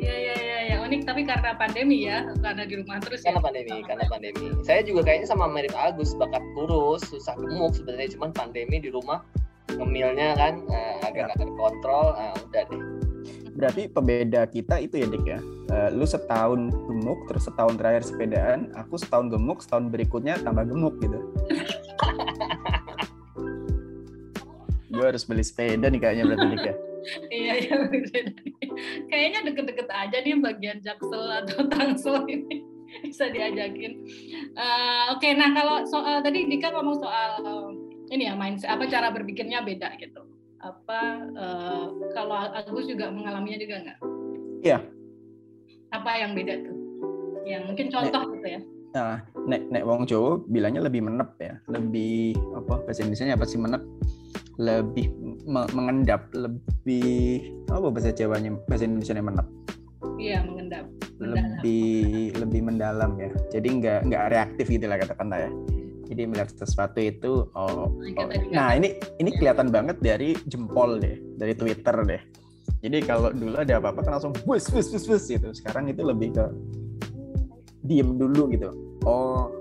Iya 0.00 0.14
iya 0.16 0.34
iya 0.40 0.58
ya. 0.72 0.76
unik 0.80 1.04
tapi 1.04 1.28
karena 1.28 1.52
pandemi 1.60 2.08
ya 2.08 2.24
karena 2.40 2.64
di 2.64 2.74
rumah 2.80 2.96
terus 3.04 3.20
karena 3.20 3.36
ya. 3.38 3.44
pandemi 3.44 3.76
karena 3.84 4.04
pandemi. 4.08 4.46
Saya 4.64 4.80
juga 4.80 5.04
kayaknya 5.04 5.28
sama 5.28 5.44
mirip 5.52 5.76
Agus 5.76 6.16
bakat 6.16 6.40
kurus 6.56 7.04
susah 7.04 7.36
gemuk 7.36 7.76
sebenarnya 7.76 8.16
cuman 8.16 8.32
pandemi 8.32 8.80
di 8.80 8.88
rumah 8.88 9.20
ngemilnya 9.76 10.34
kan 10.34 10.64
uh, 10.72 11.04
agak 11.04 11.30
nggak 11.30 11.38
terkontrol 11.44 12.16
uh, 12.16 12.32
udah 12.48 12.64
deh. 12.72 12.82
Berarti 13.50 13.92
pembeda 13.92 14.48
kita 14.48 14.80
itu 14.80 15.04
ya 15.04 15.06
dik 15.12 15.24
ya? 15.28 15.36
Uh, 15.68 15.92
lu 15.92 16.08
setahun 16.08 16.72
gemuk 16.72 17.28
terus 17.28 17.44
setahun 17.44 17.76
terakhir 17.76 18.02
sepedaan 18.08 18.72
aku 18.72 18.96
setahun 18.96 19.28
gemuk 19.28 19.60
setahun 19.60 19.92
berikutnya 19.92 20.40
tambah 20.40 20.64
gemuk 20.64 20.96
gitu. 21.04 21.20
Gue 24.90 25.04
harus 25.06 25.22
beli 25.28 25.44
sepeda 25.44 25.86
nih 25.86 26.00
kayaknya 26.02 26.24
berarti 26.24 26.46
dik 26.56 26.64
ya 26.66 26.74
iya 27.32 27.52
iya 27.60 27.76
kayaknya 29.10 29.40
deket-deket 29.50 29.88
aja 29.88 30.16
nih 30.22 30.38
bagian 30.38 30.78
jaksel 30.84 31.24
atau 31.44 31.66
tangsel 31.72 32.24
ini. 32.28 32.64
Bisa 33.06 33.30
diajakin. 33.30 34.02
Uh, 34.58 35.14
oke 35.14 35.22
okay, 35.22 35.38
nah 35.38 35.54
kalau 35.54 35.86
soal 35.86 36.26
tadi 36.26 36.50
Dika 36.50 36.74
ngomong 36.74 36.98
soal 36.98 37.38
ini 38.10 38.26
ya 38.26 38.34
mindset 38.34 38.74
apa 38.74 38.90
cara 38.90 39.14
berpikirnya 39.14 39.62
beda 39.62 39.94
gitu. 40.02 40.26
Apa 40.60 41.30
uh, 41.38 41.86
kalau 42.12 42.34
Agus 42.50 42.90
juga 42.90 43.08
mengalaminya 43.08 43.58
juga 43.62 43.76
nggak? 43.86 43.98
Iya. 44.66 44.78
Apa 45.94 46.10
yang 46.18 46.34
beda 46.34 46.54
tuh? 46.66 46.76
Yang 47.46 47.62
mungkin 47.70 47.86
contoh 47.94 48.22
nek, 48.26 48.32
gitu 48.36 48.48
ya. 48.58 48.60
Nah 48.90 49.14
nek 49.46 49.62
nek 49.70 49.86
wong 49.86 50.02
Jawa 50.10 50.42
bilangnya 50.50 50.82
lebih 50.82 51.06
menep 51.06 51.30
ya. 51.38 51.54
Lebih 51.70 52.34
apa 52.58 52.82
bahasa 52.82 53.06
Indonesia 53.06 53.38
apa 53.38 53.46
sih 53.46 53.58
menep? 53.62 53.82
Lebih 54.58 55.06
mengendap 55.48 56.28
lebih 56.32 57.52
apa 57.70 57.86
bahasa 57.88 58.12
Jawanya? 58.12 58.56
Bahasa 58.68 58.84
Indonesia 58.88 59.16
menep. 59.16 59.46
Iya 60.20 60.44
mengendap. 60.44 60.86
Mendalam. 61.20 61.60
lebih 61.60 62.32
lebih 62.40 62.60
mendalam 62.64 63.10
ya. 63.20 63.30
Jadi 63.52 63.68
nggak 63.80 63.98
nggak 64.08 64.22
reaktif 64.32 64.66
gitu 64.72 64.84
lah 64.88 64.96
katakan 64.96 65.32
ya. 65.32 65.50
Jadi 66.10 66.22
melihat 66.26 66.50
sesuatu 66.50 66.98
itu 66.98 67.46
oh, 67.54 67.86
oh. 67.86 67.88
nah 68.50 68.74
ini 68.74 68.98
ini 69.22 69.30
kelihatan 69.38 69.70
banget 69.70 70.02
dari 70.02 70.34
jempol 70.50 70.98
deh 70.98 71.20
dari 71.38 71.54
Twitter 71.54 71.94
deh. 72.02 72.22
Jadi 72.80 72.98
kalau 73.04 73.30
dulu 73.30 73.60
ada 73.60 73.78
apa-apa 73.78 74.00
kan 74.02 74.12
langsung 74.18 74.34
bus 74.42 74.66
bus 74.72 74.88
bus 74.90 75.04
bus 75.06 75.24
gitu. 75.28 75.48
Sekarang 75.52 75.86
itu 75.86 76.00
lebih 76.02 76.34
ke 76.34 76.44
diem 77.84 78.16
dulu 78.16 78.48
gitu. 78.50 78.72
Oh 79.04 79.52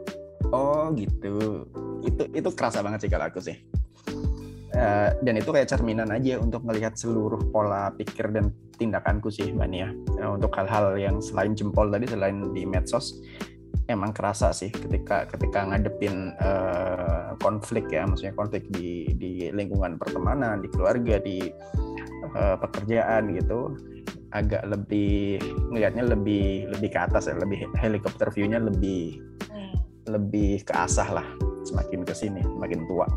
oh 0.50 0.89
gitu. 0.95 1.67
Itu 2.01 2.24
itu 2.31 2.50
kerasa 2.55 2.79
banget 2.81 3.05
sih 3.05 3.12
kalau 3.12 3.27
aku 3.27 3.43
sih 3.43 3.59
Uh, 4.70 5.10
dan 5.26 5.34
itu 5.42 5.50
kayak 5.50 5.66
cerminan 5.66 6.14
aja 6.14 6.38
untuk 6.38 6.62
melihat 6.62 6.94
seluruh 6.94 7.42
pola 7.50 7.90
pikir 7.98 8.30
dan 8.30 8.54
tindakanku 8.78 9.34
sih 9.34 9.50
Mbak 9.50 9.70
Nia. 9.70 9.90
Uh, 10.22 10.38
untuk 10.38 10.54
hal-hal 10.54 10.94
yang 10.96 11.18
selain 11.18 11.58
jempol 11.58 11.90
tadi, 11.90 12.06
selain 12.06 12.54
di 12.54 12.70
medsos, 12.70 13.18
emang 13.90 14.14
kerasa 14.14 14.54
sih 14.54 14.70
ketika 14.70 15.26
ketika 15.34 15.66
ngadepin 15.66 16.38
uh, 16.38 17.34
konflik 17.42 17.90
ya 17.90 18.06
maksudnya 18.06 18.38
konflik 18.38 18.70
di 18.70 19.10
di 19.18 19.50
lingkungan 19.50 19.98
pertemanan 19.98 20.62
di 20.62 20.70
keluarga 20.70 21.18
di 21.18 21.50
uh, 22.38 22.56
pekerjaan 22.62 23.34
gitu 23.34 23.74
agak 24.30 24.62
lebih 24.70 25.42
ngelihatnya 25.74 26.06
lebih 26.06 26.70
lebih 26.70 26.90
ke 26.94 27.00
atas 27.02 27.26
ya 27.26 27.36
lebih 27.42 27.66
helikopter 27.82 28.30
view-nya 28.30 28.62
lebih 28.62 29.18
hmm. 29.50 29.76
lebih 30.06 30.62
ke 30.62 30.74
asah 30.78 31.10
lah 31.10 31.28
semakin 31.66 32.06
ke 32.06 32.14
sini 32.14 32.42
semakin 32.46 32.86
tua. 32.86 33.10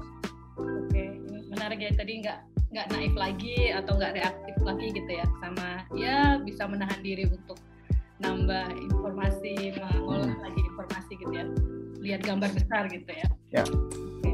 Menarik 1.73 1.89
ya 1.89 2.05
tadi 2.05 2.13
nggak 2.21 2.39
nggak 2.69 2.87
naif 2.93 3.15
lagi 3.17 3.57
atau 3.73 3.97
nggak 3.97 4.13
reaktif 4.13 4.57
lagi 4.61 4.87
gitu 4.93 5.09
ya 5.09 5.25
sama 5.41 5.69
ya 5.97 6.37
bisa 6.45 6.69
menahan 6.69 7.01
diri 7.01 7.25
untuk 7.33 7.57
nambah 8.21 8.77
informasi, 8.77 9.73
mengolah 9.81 10.37
hmm. 10.37 10.45
lagi 10.45 10.61
informasi 10.69 11.13
gitu 11.17 11.33
ya. 11.33 11.49
Lihat 12.05 12.21
gambar 12.29 12.53
besar 12.53 12.93
gitu 12.93 13.09
ya. 13.09 13.25
Ya. 13.57 13.65
Oke. 13.65 14.33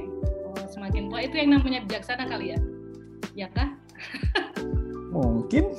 Oh, 0.50 0.66
semakin 0.66 1.06
tua 1.14 1.20
itu 1.30 1.38
yang 1.38 1.50
namanya 1.54 1.86
bijaksana 1.86 2.26
kali 2.26 2.58
ya? 2.58 2.58
Ya 3.38 3.46
kah? 3.54 3.70
Mungkin. 5.14 5.78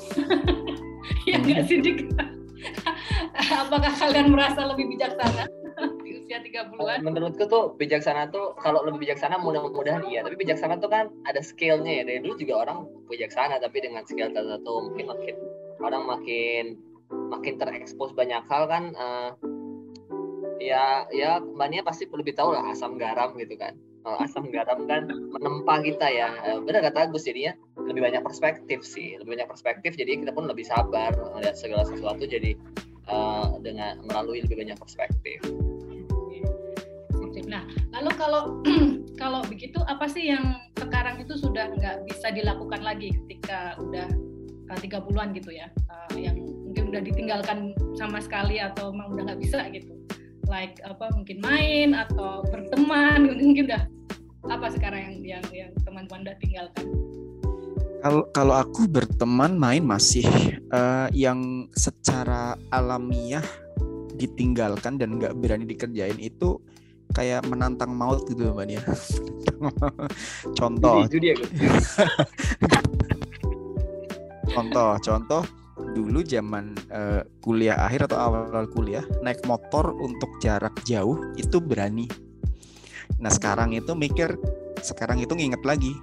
ya 1.27 1.43
nggak 1.43 1.67
sih? 1.67 1.83
Apakah 3.67 3.91
kalian 3.99 4.31
merasa 4.31 4.63
lebih 4.63 4.95
bijaksana 4.95 5.58
30-an? 6.59 6.99
Menurutku 7.03 7.47
tuh 7.47 7.63
bijaksana 7.79 8.27
tuh 8.31 8.55
kalau 8.59 8.83
lebih 8.83 9.07
bijaksana 9.07 9.39
mudah-mudahan 9.39 10.03
iya, 10.11 10.25
tapi 10.25 10.35
bijaksana 10.35 10.79
tuh 10.83 10.91
kan 10.91 11.07
ada 11.23 11.39
scale-nya 11.39 12.01
ya. 12.01 12.03
Dari 12.03 12.19
dulu 12.23 12.35
juga 12.35 12.67
orang 12.67 12.77
bijaksana 13.07 13.63
tapi 13.63 13.79
dengan 13.79 14.03
scale 14.03 14.35
tertentu 14.35 14.91
mungkin 14.91 15.05
makin 15.07 15.35
orang 15.79 16.03
makin 16.05 16.65
makin 17.09 17.53
terekspos 17.57 18.13
banyak 18.13 18.43
hal 18.45 18.69
kan 18.69 18.93
uh, 18.93 19.33
ya 20.61 21.07
ya 21.09 21.41
mbaknya 21.41 21.81
pasti 21.81 22.05
lebih 22.05 22.35
tahu 22.35 22.53
lah 22.53 22.67
asam 22.69 22.99
garam 22.99 23.33
gitu 23.39 23.55
kan. 23.55 23.79
Kalau 23.99 24.17
asam 24.23 24.47
garam 24.51 24.87
kan 24.87 25.07
menempa 25.07 25.75
kita 25.83 26.07
ya. 26.11 26.29
Uh, 26.43 26.59
benar 26.63 26.83
kata 26.91 27.09
Agus 27.09 27.23
jadinya 27.23 27.55
lebih 27.79 28.03
banyak 28.03 28.21
perspektif 28.21 28.83
sih. 28.83 29.15
Lebih 29.17 29.39
banyak 29.39 29.47
perspektif 29.49 29.95
jadi 29.95 30.19
kita 30.19 30.35
pun 30.35 30.45
lebih 30.45 30.67
sabar 30.67 31.15
melihat 31.35 31.55
segala 31.55 31.87
sesuatu 31.87 32.27
jadi 32.27 32.53
uh, 33.07 33.57
dengan 33.63 34.03
melalui 34.05 34.43
lebih 34.43 34.59
banyak 34.59 34.77
perspektif 34.77 35.41
kalau 38.19 38.59
kalau 39.21 39.39
begitu 39.47 39.79
apa 39.87 40.05
sih 40.11 40.27
yang 40.27 40.59
sekarang 40.75 41.23
itu 41.23 41.39
sudah 41.39 41.71
nggak 41.71 42.03
bisa 42.11 42.27
dilakukan 42.35 42.83
lagi 42.83 43.15
ketika 43.23 43.79
udah 43.79 44.11
30-an 44.69 45.33
gitu 45.33 45.49
ya, 45.49 45.65
uh, 45.89 46.13
yang 46.13 46.37
mungkin 46.37 46.93
udah 46.93 47.01
ditinggalkan 47.01 47.73
sama 47.97 48.21
sekali 48.21 48.61
atau 48.61 48.93
emang 48.93 49.17
udah 49.17 49.33
nggak 49.33 49.41
bisa 49.41 49.65
gitu? 49.73 49.97
Like 50.45 50.77
apa 50.85 51.09
mungkin 51.15 51.41
main 51.41 51.97
atau 51.97 52.45
berteman 52.51 53.25
mungkin 53.39 53.65
udah. 53.65 53.87
Apa 54.49 54.71
sekarang 54.71 55.01
yang 55.03 55.41
yang 55.41 55.45
yang 55.51 55.71
teman-teman 55.83 56.29
udah 56.29 56.37
tinggalkan? 56.37 56.85
Kalau 57.99 58.23
kalau 58.31 58.55
aku 58.55 58.87
berteman 58.87 59.59
main 59.59 59.83
masih 59.83 60.23
uh, 60.71 61.11
yang 61.11 61.67
secara 61.75 62.55
alamiah 62.71 63.43
ditinggalkan 64.15 64.95
dan 64.95 65.19
nggak 65.19 65.35
berani 65.35 65.67
dikerjain 65.67 66.15
itu 66.21 66.61
kayak 67.13 67.45
menantang 67.49 67.93
maut 67.93 68.25
gitu 68.29 68.53
mbak 68.53 68.65
Nia. 68.69 68.83
contoh. 70.59 71.05
Judi 71.09 71.33
contoh, 74.55 74.97
contoh 75.01 75.43
dulu 75.95 76.21
zaman 76.21 76.75
uh, 76.91 77.23
kuliah 77.41 77.79
akhir 77.79 78.11
atau 78.11 78.19
awal-awal 78.19 78.67
kuliah 78.69 79.03
naik 79.23 79.41
motor 79.47 79.95
untuk 79.95 80.29
jarak 80.43 80.75
jauh 80.85 81.17
itu 81.39 81.57
berani. 81.63 82.05
Nah 83.17 83.31
sekarang 83.31 83.73
itu 83.73 83.95
mikir, 83.97 84.37
sekarang 84.79 85.23
itu 85.23 85.33
nginget 85.33 85.63
lagi, 85.65 85.95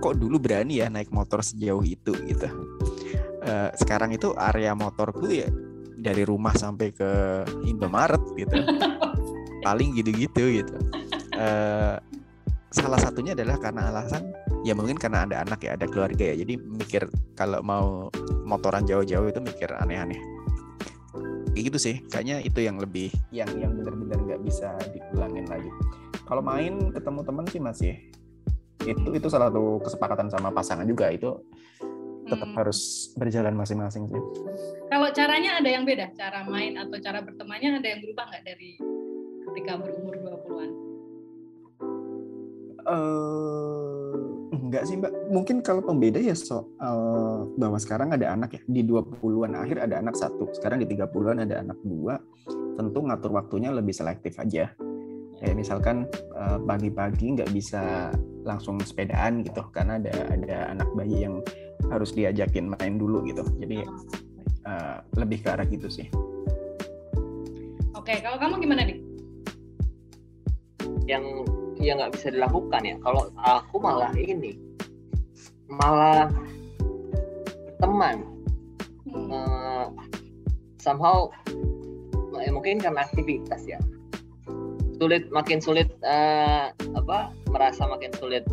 kok 0.00 0.16
dulu 0.16 0.38
berani 0.38 0.80
ya 0.84 0.86
naik 0.88 1.10
motor 1.10 1.42
sejauh 1.42 1.82
itu 1.82 2.12
gitu. 2.28 2.48
Uh, 3.46 3.70
sekarang 3.78 4.10
itu 4.14 4.34
area 4.34 4.74
motorku 4.74 5.30
ya 5.30 5.46
dari 5.96 6.22
rumah 6.26 6.54
sampai 6.54 6.92
ke 6.92 7.10
Indomaret 7.66 8.22
gitu. 8.36 8.56
Paling 9.66 9.98
gitu-gitu 9.98 10.62
gitu. 10.62 10.74
Uh, 11.34 11.98
salah 12.70 13.00
satunya 13.00 13.32
adalah 13.32 13.56
karena 13.56 13.88
alasan 13.88 14.30
ya 14.60 14.76
mungkin 14.76 15.00
karena 15.00 15.24
ada 15.24 15.40
anak 15.46 15.64
ya 15.64 15.80
ada 15.80 15.88
keluarga 15.88 16.34
ya 16.34 16.44
jadi 16.44 16.60
mikir 16.60 17.08
kalau 17.32 17.64
mau 17.64 18.12
motoran 18.44 18.84
jauh-jauh 18.84 19.32
itu 19.32 19.40
mikir 19.40 19.72
aneh-aneh 19.72 20.20
kayak 21.56 21.72
gitu 21.72 21.78
sih 21.80 21.96
kayaknya 22.12 22.44
itu 22.44 22.60
yang 22.60 22.76
lebih 22.76 23.08
yang 23.32 23.48
yang 23.56 23.72
benar-benar 23.80 24.20
nggak 24.28 24.40
bisa 24.44 24.76
diulangin 24.92 25.48
lagi 25.48 25.70
kalau 26.28 26.44
main 26.44 26.92
ketemu 26.92 27.20
teman 27.24 27.44
sih 27.48 27.60
masih 27.64 27.94
itu 28.84 29.08
itu 29.16 29.26
salah 29.32 29.48
satu 29.48 29.80
kesepakatan 29.80 30.28
sama 30.28 30.52
pasangan 30.52 30.84
juga 30.84 31.08
itu 31.08 31.32
tetap 32.26 32.50
hmm. 32.50 32.58
harus 32.58 33.14
berjalan 33.14 33.54
masing-masing 33.54 34.10
sih. 34.10 34.18
Kalau 34.90 35.06
kalau 35.06 35.08
caranya 35.14 35.62
ada 35.62 35.70
yang 35.70 35.86
beda, 35.86 36.10
cara 36.18 36.42
main 36.42 36.74
atau 36.74 36.98
cara 36.98 37.22
bertemannya 37.22 37.78
ada 37.78 37.86
yang 37.86 38.02
berubah 38.02 38.26
nggak 38.26 38.42
dari 38.42 38.74
ketika 39.56 39.80
berumur 39.80 40.12
20-an? 40.20 40.70
Uh, 42.84 44.12
enggak 44.52 44.84
sih 44.84 45.00
mbak, 45.00 45.16
mungkin 45.32 45.64
kalau 45.64 45.80
pembeda 45.80 46.20
ya 46.20 46.36
soal 46.36 46.68
bahwa 47.56 47.80
sekarang 47.80 48.12
ada 48.12 48.36
anak 48.36 48.60
ya, 48.60 48.62
di 48.68 48.84
20-an 48.84 49.56
akhir 49.56 49.80
ada 49.80 49.96
anak 49.96 50.12
satu, 50.12 50.52
sekarang 50.52 50.84
di 50.84 50.86
30-an 50.92 51.48
ada 51.48 51.64
anak 51.64 51.80
dua, 51.88 52.20
tentu 52.76 53.00
ngatur 53.00 53.32
waktunya 53.32 53.72
lebih 53.72 53.96
selektif 53.96 54.36
aja. 54.36 54.76
Kayak 55.40 55.56
misalkan 55.56 56.04
uh, 56.36 56.60
pagi-pagi 56.60 57.40
nggak 57.40 57.48
bisa 57.56 58.12
langsung 58.44 58.76
sepedaan 58.84 59.40
gitu, 59.40 59.64
karena 59.72 59.96
ada 59.96 60.36
ada 60.36 60.56
anak 60.76 60.88
bayi 60.92 61.24
yang 61.24 61.40
harus 61.88 62.12
diajakin 62.12 62.76
main 62.76 63.00
dulu 63.00 63.24
gitu. 63.24 63.40
Jadi 63.56 63.88
uh, 64.68 65.00
lebih 65.16 65.40
ke 65.40 65.48
arah 65.48 65.64
gitu 65.64 65.88
sih. 65.88 66.12
Oke, 67.96 68.20
kalau 68.20 68.36
kamu 68.36 68.60
gimana 68.60 68.84
nih? 68.84 69.15
Yang 71.06 71.46
yang 71.80 72.02
nggak 72.02 72.14
bisa 72.18 72.34
dilakukan 72.34 72.82
ya. 72.82 72.96
Kalau 73.00 73.30
aku 73.40 73.76
malah 73.78 74.12
ini, 74.18 74.58
malah 75.70 76.30
teman. 77.78 78.26
Hmm. 79.06 79.30
Uh, 79.30 79.86
somehow 80.86 81.30
ya 82.38 82.50
mungkin 82.54 82.78
karena 82.78 83.02
aktivitas 83.02 83.66
ya 83.66 83.82
sulit 84.96 85.26
makin 85.34 85.58
sulit 85.58 85.90
uh, 86.06 86.70
apa 86.94 87.34
merasa 87.50 87.84
makin 87.90 88.14
sulit 88.16 88.46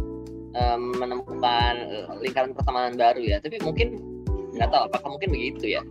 uh, 0.58 0.76
menemukan 0.76 1.78
lingkaran 2.20 2.52
pertemanan 2.58 2.98
baru 2.98 3.22
ya 3.22 3.38
tapi 3.40 3.62
mungkin 3.64 4.02
nggak 4.58 4.70
tahu 4.74 4.90
apakah 4.92 5.10
mungkin 5.14 5.30
begitu 5.30 5.80
ya 5.80 5.82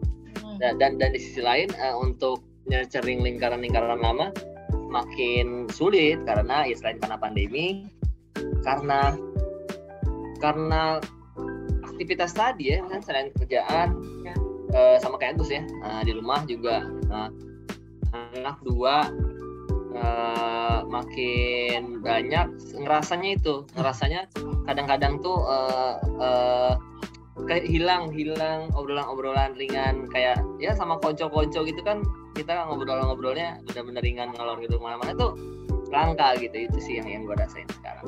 hmm. 0.43 0.59
dan 0.61 0.77
dan, 0.83 0.91
dan 1.01 1.15
di 1.15 1.21
sisi 1.23 1.41
lain 1.41 1.71
uh, 1.79 1.97
untuk 1.97 2.43
nurturing 2.69 3.25
lingkaran-lingkaran 3.25 4.03
lama 4.03 4.35
makin 4.93 5.67
sulit 5.73 6.21
karena 6.29 6.69
ya 6.69 6.77
selain 6.77 7.01
karena 7.01 7.17
pandemi 7.17 7.89
karena 8.61 9.17
karena 10.39 11.01
aktivitas 11.87 12.37
tadi 12.37 12.77
ya 12.77 12.85
kan 12.85 13.01
selain 13.01 13.33
kerjaan 13.41 13.97
ya. 14.27 14.35
uh, 14.77 14.97
sama 15.01 15.17
kayak 15.17 15.41
Agus 15.41 15.49
ya 15.49 15.65
uh, 15.87 16.03
di 16.05 16.13
rumah 16.13 16.45
juga 16.45 16.85
uh, 17.09 17.31
anak 18.13 18.61
dua 18.61 19.09
uh, 19.97 20.85
makin 20.89 22.05
banyak 22.05 22.53
ngerasanya 22.77 23.31
itu 23.41 23.65
ngerasanya 23.79 24.29
kadang-kadang 24.69 25.23
tuh 25.25 25.41
uh, 25.47 25.97
uh, 26.21 26.75
kayak 27.49 27.65
hilang 27.65 28.13
hilang 28.13 28.69
obrolan-obrolan 28.77 29.57
ringan 29.57 30.07
kayak 30.13 30.39
ya 30.61 30.77
sama 30.77 31.01
konco-konco 31.01 31.65
gitu 31.65 31.81
kan 31.81 32.05
kita 32.37 32.65
ngobrol-ngobrolnya 32.69 33.61
benar-benar 33.69 34.03
ringan 34.05 34.29
ngalor 34.37 34.61
gitu 34.61 34.77
mana-mana 34.81 35.17
tuh 35.17 35.37
langka 35.93 36.37
gitu 36.41 36.69
itu 36.69 36.79
sih 36.81 36.95
yang 37.01 37.09
yang 37.09 37.23
gue 37.29 37.37
rasain 37.37 37.69
sekarang. 37.69 38.07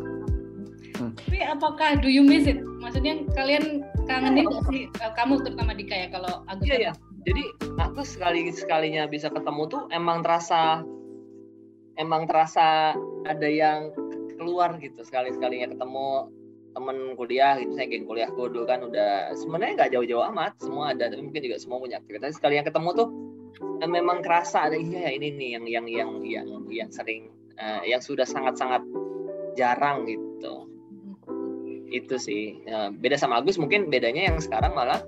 Hmm. 0.95 1.11
Tapi 1.19 1.43
apakah 1.43 2.01
do 2.01 2.09
you 2.09 2.25
miss 2.25 2.49
it? 2.49 2.61
Maksudnya 2.81 3.25
kalian 3.37 3.83
kangenin 4.09 4.47
gak 4.49 4.65
sih 4.73 4.89
kamu 5.17 5.43
terutama 5.45 5.77
Dika 5.77 5.97
ya 5.97 6.09
kalau 6.09 6.47
Agus? 6.49 6.65
Iya, 6.65 6.77
iya 6.89 6.93
jadi 7.25 7.45
aku 7.81 8.05
sekali 8.05 8.53
sekalinya 8.53 9.09
bisa 9.09 9.33
ketemu 9.33 9.63
tuh 9.67 9.83
emang 9.91 10.21
terasa 10.21 10.85
emang 11.97 12.29
terasa 12.29 12.93
ada 13.25 13.49
yang 13.49 13.91
keluar 14.37 14.77
gitu 14.79 15.01
sekali 15.03 15.33
sekalinya 15.33 15.73
ketemu 15.73 16.29
temen 16.75 17.15
kuliah 17.15 17.55
gitu 17.63 17.73
saya 17.79 17.87
geng 17.87 18.05
kuliahku 18.05 18.51
dulu 18.51 18.67
kan 18.67 18.83
udah 18.83 19.31
sebenarnya 19.39 19.73
nggak 19.79 19.91
jauh-jauh 19.95 20.27
amat 20.35 20.59
semua 20.59 20.91
ada 20.91 21.07
tapi 21.07 21.23
mungkin 21.23 21.43
juga 21.47 21.57
semua 21.63 21.79
punya 21.79 22.03
aktivitas 22.03 22.37
sekali 22.37 22.59
yang 22.59 22.67
ketemu 22.67 22.91
tuh 22.99 23.09
eh, 23.79 23.91
memang 23.91 24.27
kerasa 24.27 24.67
ada 24.67 24.75
iya 24.75 25.07
ya 25.07 25.11
ini 25.15 25.29
nih 25.39 25.49
yang 25.55 25.65
yang 25.71 25.87
yang 25.87 26.11
yang 26.27 26.47
yang 26.69 26.91
sering 26.91 27.31
uh, 27.63 27.87
yang 27.87 28.03
sudah 28.03 28.27
sangat-sangat 28.27 28.83
jarang 29.55 30.03
gitu 30.11 30.67
itu 31.95 32.19
sih 32.19 32.59
uh, 32.67 32.91
beda 32.91 33.15
sama 33.15 33.39
Agus 33.39 33.55
mungkin 33.55 33.87
bedanya 33.87 34.35
yang 34.35 34.43
sekarang 34.43 34.75
malah 34.75 34.99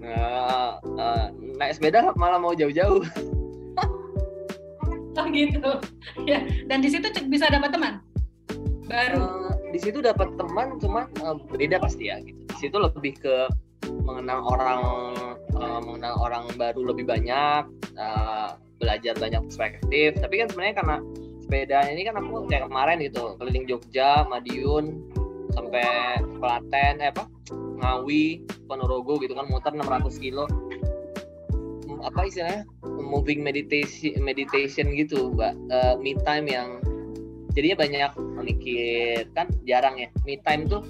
uh, 0.00 0.80
uh, 0.80 1.28
naik 1.60 1.76
sepeda 1.76 2.16
malah 2.16 2.40
mau 2.40 2.56
jauh-jauh. 2.56 3.04
oh 5.20 5.26
gitu. 5.28 5.72
Ya, 6.24 6.40
dan 6.68 6.80
di 6.80 6.88
situ 6.88 7.04
bisa 7.28 7.52
dapat 7.52 7.76
teman 7.76 8.00
baru. 8.86 9.20
Uh, 9.20 9.45
di 9.76 9.92
situ 9.92 10.00
dapat 10.00 10.32
teman, 10.40 10.80
cuman 10.80 11.04
uh, 11.20 11.36
beda 11.52 11.76
pasti 11.76 12.08
ya. 12.08 12.16
Gitu. 12.24 12.40
Di 12.48 12.56
situ 12.56 12.76
lebih 12.80 13.12
ke 13.20 13.44
mengenal 14.08 14.40
orang, 14.48 14.80
uh, 15.52 15.80
mengenal 15.84 16.16
orang 16.24 16.48
baru 16.56 16.96
lebih 16.96 17.04
banyak, 17.04 17.68
uh, 18.00 18.56
belajar 18.80 19.12
banyak 19.20 19.44
perspektif. 19.44 20.16
Tapi 20.16 20.34
kan 20.40 20.48
sebenarnya 20.48 20.76
karena 20.80 20.96
sepeda 21.44 21.78
ini 21.92 22.08
kan 22.08 22.16
aku 22.16 22.48
kayak 22.48 22.72
kemarin 22.72 23.04
gitu 23.04 23.36
keliling 23.36 23.68
Jogja, 23.68 24.24
Madiun, 24.24 25.04
sampai 25.52 26.24
Klaten, 26.40 27.04
eh 27.04 27.12
apa 27.12 27.28
Ngawi, 27.52 28.48
Ponorogo 28.64 29.20
gitu 29.20 29.36
kan 29.36 29.44
muter 29.52 29.76
600 29.76 30.16
kilo 30.16 30.48
apa 32.06 32.22
istilahnya 32.22 32.62
moving 33.02 33.42
meditation 33.42 34.14
meditation 34.22 34.94
gitu 34.94 35.34
mbak 35.34 35.58
uh, 35.74 35.98
me 35.98 36.14
time 36.22 36.46
yang 36.46 36.78
jadinya 37.56 37.76
banyak 37.80 38.10
mikir 38.44 39.26
kan 39.32 39.48
jarang 39.64 39.96
ya. 39.96 40.12
Me 40.28 40.36
time 40.44 40.68
tuh 40.68 40.84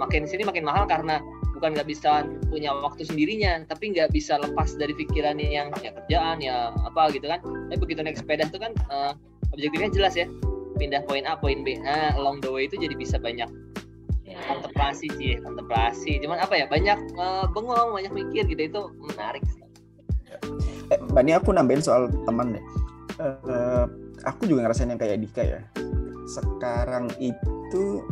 makin 0.00 0.24
sini 0.24 0.42
makin 0.48 0.64
mahal 0.64 0.88
karena 0.88 1.20
bukan 1.56 1.72
nggak 1.72 1.88
bisa 1.88 2.24
punya 2.52 2.72
waktu 2.72 3.04
sendirinya 3.04 3.64
tapi 3.64 3.92
nggak 3.92 4.12
bisa 4.12 4.36
lepas 4.36 4.76
dari 4.76 4.92
pikiran 4.92 5.40
yang 5.40 5.72
ya 5.84 5.92
kerjaan 5.92 6.40
ya 6.40 6.72
apa 6.72 7.12
gitu 7.12 7.28
kan. 7.28 7.44
Tapi 7.44 7.78
begitu 7.78 8.00
naik 8.00 8.16
sepeda 8.16 8.48
tuh 8.48 8.64
kan 8.64 8.72
uh, 8.88 9.12
objektifnya 9.52 9.92
jelas 9.92 10.16
ya. 10.16 10.26
Pindah 10.80 11.04
poin 11.04 11.24
A 11.28 11.36
poin 11.36 11.60
B. 11.64 11.76
Nah, 11.80 12.16
along 12.16 12.40
the 12.40 12.48
way 12.48 12.64
itu 12.64 12.80
jadi 12.80 12.96
bisa 12.96 13.20
banyak 13.20 13.48
kontemplasi 14.36 15.08
sih 15.16 15.40
kontemplasi. 15.40 16.20
Cuman 16.20 16.40
apa 16.40 16.60
ya 16.60 16.66
banyak 16.68 16.98
uh, 17.16 17.44
bengong 17.52 17.92
banyak 17.92 18.12
mikir 18.12 18.44
gitu. 18.48 18.62
Itu 18.72 18.80
menarik 19.00 19.44
sih. 19.44 19.64
Eh, 20.92 21.00
mbak 21.12 21.22
ini 21.24 21.32
aku 21.36 21.52
nambahin 21.56 21.80
soal 21.80 22.08
teman 22.28 22.56
deh. 22.56 22.64
Uh, 23.16 23.88
aku 24.28 24.44
juga 24.44 24.68
ngerasain 24.68 24.92
yang 24.92 25.00
kayak 25.00 25.24
Dika 25.24 25.40
ya 25.40 25.60
sekarang 26.26 27.08
itu 27.22 28.02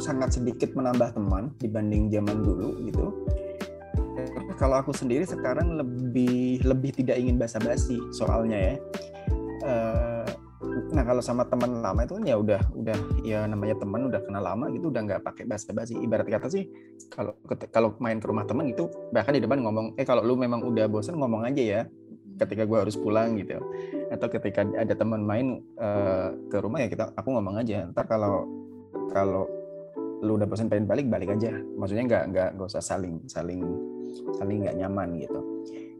sangat 0.00 0.40
sedikit 0.40 0.74
menambah 0.74 1.14
teman 1.14 1.54
dibanding 1.62 2.10
zaman 2.10 2.42
dulu 2.42 2.68
gitu. 2.82 3.06
Kalau 4.54 4.78
aku 4.78 4.94
sendiri 4.94 5.26
sekarang 5.26 5.78
lebih 5.78 6.62
lebih 6.62 6.94
tidak 6.94 7.18
ingin 7.18 7.38
basa-basi 7.38 7.98
soalnya 8.14 8.58
ya. 8.58 8.74
Uh, 9.64 10.26
nah 10.90 11.04
kalau 11.06 11.22
sama 11.22 11.46
teman 11.46 11.82
lama 11.84 12.02
itu 12.02 12.16
kan 12.18 12.24
ya 12.24 12.36
udah 12.40 12.60
udah 12.74 12.98
ya 13.22 13.44
namanya 13.46 13.76
teman 13.78 14.08
udah 14.08 14.20
kenal 14.24 14.42
lama 14.42 14.70
gitu 14.72 14.90
udah 14.90 15.02
nggak 15.06 15.22
pakai 15.22 15.44
basa-basi. 15.46 15.98
Ibarat 15.98 16.26
kata 16.26 16.46
sih 16.50 16.66
kalau 17.10 17.34
kalau 17.70 17.94
main 17.98 18.18
ke 18.18 18.26
rumah 18.26 18.46
teman 18.46 18.70
gitu 18.70 18.90
bahkan 19.10 19.34
di 19.34 19.42
depan 19.42 19.62
ngomong 19.62 19.98
eh 19.98 20.06
kalau 20.06 20.22
lu 20.22 20.34
memang 20.38 20.62
udah 20.62 20.86
bosan 20.90 21.18
ngomong 21.18 21.46
aja 21.46 21.62
ya 21.62 21.82
ketika 22.34 22.66
gue 22.66 22.78
harus 22.82 22.96
pulang 22.98 23.38
gitu 23.38 23.62
atau 24.10 24.26
ketika 24.26 24.66
ada 24.74 24.94
teman 24.94 25.22
main 25.22 25.62
uh, 25.78 26.34
ke 26.50 26.58
rumah 26.58 26.82
ya 26.82 26.88
kita 26.90 27.14
aku 27.14 27.28
ngomong 27.34 27.62
aja 27.62 27.86
ntar 27.90 28.06
kalau 28.10 28.46
kalau 29.14 29.46
lu 30.24 30.40
udah 30.40 30.48
bosan 30.48 30.72
pengen 30.72 30.88
balik 30.88 31.06
balik 31.12 31.36
aja. 31.36 31.52
Maksudnya 31.52 32.04
nggak 32.08 32.24
nggak 32.32 32.48
nggak 32.56 32.68
usah 32.72 32.80
saling 32.80 33.20
saling 33.28 33.60
saling 34.40 34.64
nggak 34.64 34.76
nyaman 34.80 35.20
gitu. 35.20 35.40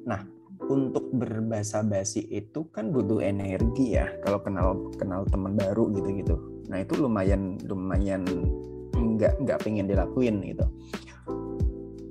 Nah 0.09 0.25
untuk 0.65 1.13
berbahasa 1.13 1.85
basi 1.85 2.25
itu 2.33 2.65
kan 2.73 2.89
butuh 2.89 3.21
energi 3.21 4.01
ya 4.01 4.09
kalau 4.25 4.41
kenal 4.41 4.89
kenal 4.97 5.27
teman 5.29 5.53
baru 5.59 5.93
gitu 5.93 6.09
gitu 6.25 6.37
nah 6.73 6.81
itu 6.81 6.97
lumayan 6.97 7.61
lumayan 7.69 8.25
nggak 8.97 9.45
nggak 9.45 9.59
pengen 9.61 9.85
dilakuin 9.85 10.41
gitu 10.41 10.65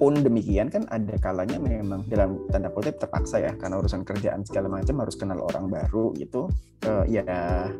pun 0.03 0.19
demikian 0.19 0.67
kan 0.67 0.83
ada 0.91 1.15
kalanya 1.15 1.55
memang 1.63 2.03
dalam 2.11 2.43
tanda 2.51 2.67
kutip 2.67 2.99
terpaksa 2.99 3.39
ya 3.39 3.55
karena 3.55 3.79
urusan 3.79 4.03
kerjaan 4.03 4.43
segala 4.43 4.67
macam 4.67 4.99
harus 4.99 5.15
kenal 5.15 5.39
orang 5.39 5.71
baru 5.71 6.11
gitu. 6.19 6.51
Uh, 6.83 7.07
ya 7.07 7.23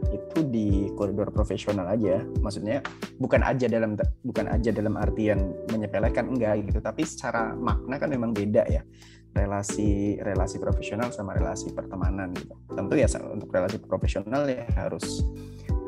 itu 0.08 0.40
di 0.48 0.88
koridor 0.96 1.36
profesional 1.36 1.84
aja. 1.92 2.24
Maksudnya 2.40 2.80
bukan 3.20 3.44
aja 3.44 3.68
dalam 3.68 4.00
bukan 4.24 4.48
aja 4.48 4.72
dalam 4.72 4.96
artian 4.96 5.52
menyepelekan 5.68 6.32
enggak 6.32 6.64
gitu. 6.64 6.80
Tapi 6.80 7.04
secara 7.04 7.52
makna 7.60 8.00
kan 8.00 8.08
memang 8.08 8.32
beda 8.32 8.72
ya. 8.72 8.88
Relasi 9.36 10.16
relasi 10.24 10.64
profesional 10.64 11.12
sama 11.12 11.36
relasi 11.36 11.76
pertemanan 11.76 12.32
gitu. 12.40 12.56
Tentu 12.72 12.96
ya 12.96 13.12
untuk 13.36 13.52
relasi 13.52 13.84
profesional 13.84 14.48
ya 14.48 14.64
harus 14.80 15.28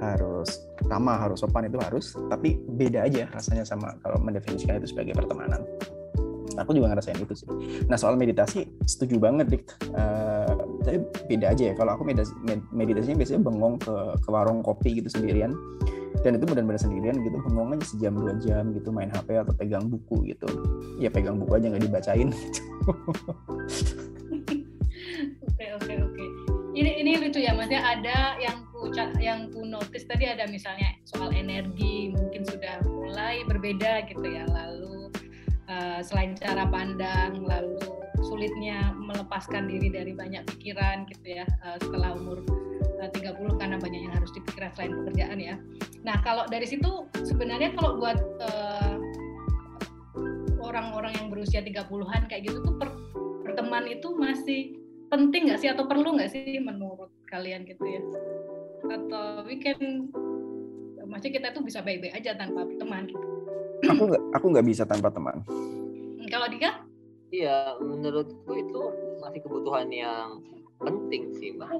harus 0.04 0.68
pertama 0.76 1.16
harus 1.16 1.40
sopan 1.40 1.72
itu 1.72 1.80
harus, 1.80 2.12
tapi 2.28 2.60
beda 2.60 3.08
aja 3.08 3.32
rasanya 3.32 3.64
sama 3.64 3.96
kalau 4.04 4.20
mendefinisikan 4.20 4.84
itu 4.84 4.92
sebagai 4.92 5.16
pertemanan. 5.16 5.64
Aku 6.62 6.72
juga 6.72 6.92
ngerasain 6.92 7.20
itu 7.20 7.36
sih. 7.36 7.48
Nah 7.92 8.00
soal 8.00 8.16
meditasi 8.16 8.68
setuju 8.88 9.20
banget 9.20 9.52
dik. 9.52 9.64
Uh, 9.92 10.56
tapi 10.84 10.98
beda 11.28 11.52
aja 11.52 11.64
ya. 11.72 11.74
Kalau 11.76 12.00
aku 12.00 12.08
meditasi, 12.08 12.32
meditasinya 12.72 13.18
biasanya 13.20 13.42
bengong 13.44 13.76
ke, 13.82 13.94
ke 14.24 14.30
warung 14.32 14.64
kopi 14.64 15.04
gitu 15.04 15.12
sendirian. 15.12 15.52
Dan 16.24 16.40
itu 16.40 16.48
benar-benar 16.48 16.82
sendirian 16.82 17.20
gitu. 17.22 17.38
Bengong 17.44 17.76
aja 17.76 17.86
sejam 17.86 18.14
dua 18.16 18.34
jam 18.40 18.72
gitu 18.72 18.90
main 18.90 19.12
HP 19.12 19.44
atau 19.44 19.54
pegang 19.54 19.92
buku 19.92 20.32
gitu. 20.32 20.48
Ya 20.98 21.12
pegang 21.12 21.38
buku 21.38 21.60
aja 21.60 21.70
nggak 21.70 21.84
dibacain. 21.84 22.32
Gitu 22.32 22.62
ini 27.06 27.22
lucu 27.22 27.40
ya. 27.40 27.54
Maksudnya 27.54 27.82
ada 27.86 28.18
yang 28.42 28.58
ku 28.74 28.90
yang 29.22 29.40
ku 29.54 29.62
notice 29.64 30.10
tadi 30.10 30.26
ada 30.26 30.50
misalnya 30.50 30.98
soal 31.06 31.30
energi 31.32 32.12
mungkin 32.12 32.42
sudah 32.44 32.82
mulai 32.90 33.46
berbeda 33.46 34.10
gitu 34.10 34.26
ya. 34.26 34.44
Lalu 34.50 34.95
uh, 35.70 36.00
selain 36.02 36.38
cara 36.38 36.66
pandang 36.70 37.42
lalu 37.42 37.78
sulitnya 38.26 38.96
melepaskan 38.98 39.70
diri 39.70 39.94
dari 39.94 40.12
banyak 40.16 40.48
pikiran 40.56 41.06
gitu 41.14 41.42
ya 41.42 41.46
uh, 41.62 41.78
setelah 41.78 42.18
umur 42.18 42.42
uh, 43.02 43.10
30 43.12 43.62
karena 43.62 43.78
banyak 43.78 44.02
yang 44.08 44.14
harus 44.16 44.32
dipikirkan 44.34 44.72
selain 44.74 44.94
pekerjaan 45.04 45.38
ya. 45.38 45.56
Nah, 46.06 46.18
kalau 46.26 46.46
dari 46.50 46.66
situ 46.66 47.06
sebenarnya 47.26 47.74
kalau 47.78 47.98
buat 48.02 48.18
uh, 48.42 48.98
orang-orang 50.66 51.14
yang 51.18 51.28
berusia 51.30 51.62
30-an 51.62 52.26
kayak 52.28 52.50
gitu 52.50 52.60
tuh 52.66 52.76
per, 52.82 52.90
perteman 53.46 53.86
itu 53.88 54.12
masih 54.18 54.62
penting 55.14 55.48
nggak 55.48 55.62
sih 55.62 55.70
atau 55.70 55.86
perlu 55.86 56.18
nggak 56.18 56.34
sih 56.34 56.58
menurut 56.58 57.14
kalian 57.30 57.64
gitu 57.64 57.84
ya? 57.86 58.02
Atau 58.90 59.46
weekend 59.46 60.10
maksudnya 61.06 61.34
kita 61.38 61.48
tuh 61.54 61.64
bisa 61.64 61.86
baik-baik 61.86 62.18
aja 62.18 62.34
tanpa 62.34 62.66
teman 62.82 63.06
gitu. 63.06 63.35
Aku 63.92 64.04
nggak 64.10 64.24
aku 64.34 64.46
nggak 64.56 64.68
bisa 64.68 64.84
tanpa 64.88 65.14
teman. 65.14 65.46
Kalau 66.30 66.48
Dika? 66.50 66.82
Iya, 67.30 67.78
menurutku 67.82 68.52
itu 68.56 68.82
masih 69.22 69.40
kebutuhan 69.44 69.90
yang 69.92 70.42
penting 70.80 71.34
sih, 71.38 71.54
Mbak. 71.58 71.72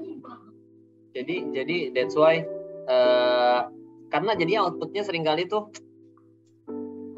Jadi 1.16 1.36
jadi 1.56 1.76
that's 1.96 2.14
why 2.14 2.44
uh, 2.86 3.66
karena 4.12 4.36
jadinya 4.36 4.68
outputnya 4.68 5.02
sering 5.02 5.24
kali 5.24 5.48
tuh 5.48 5.72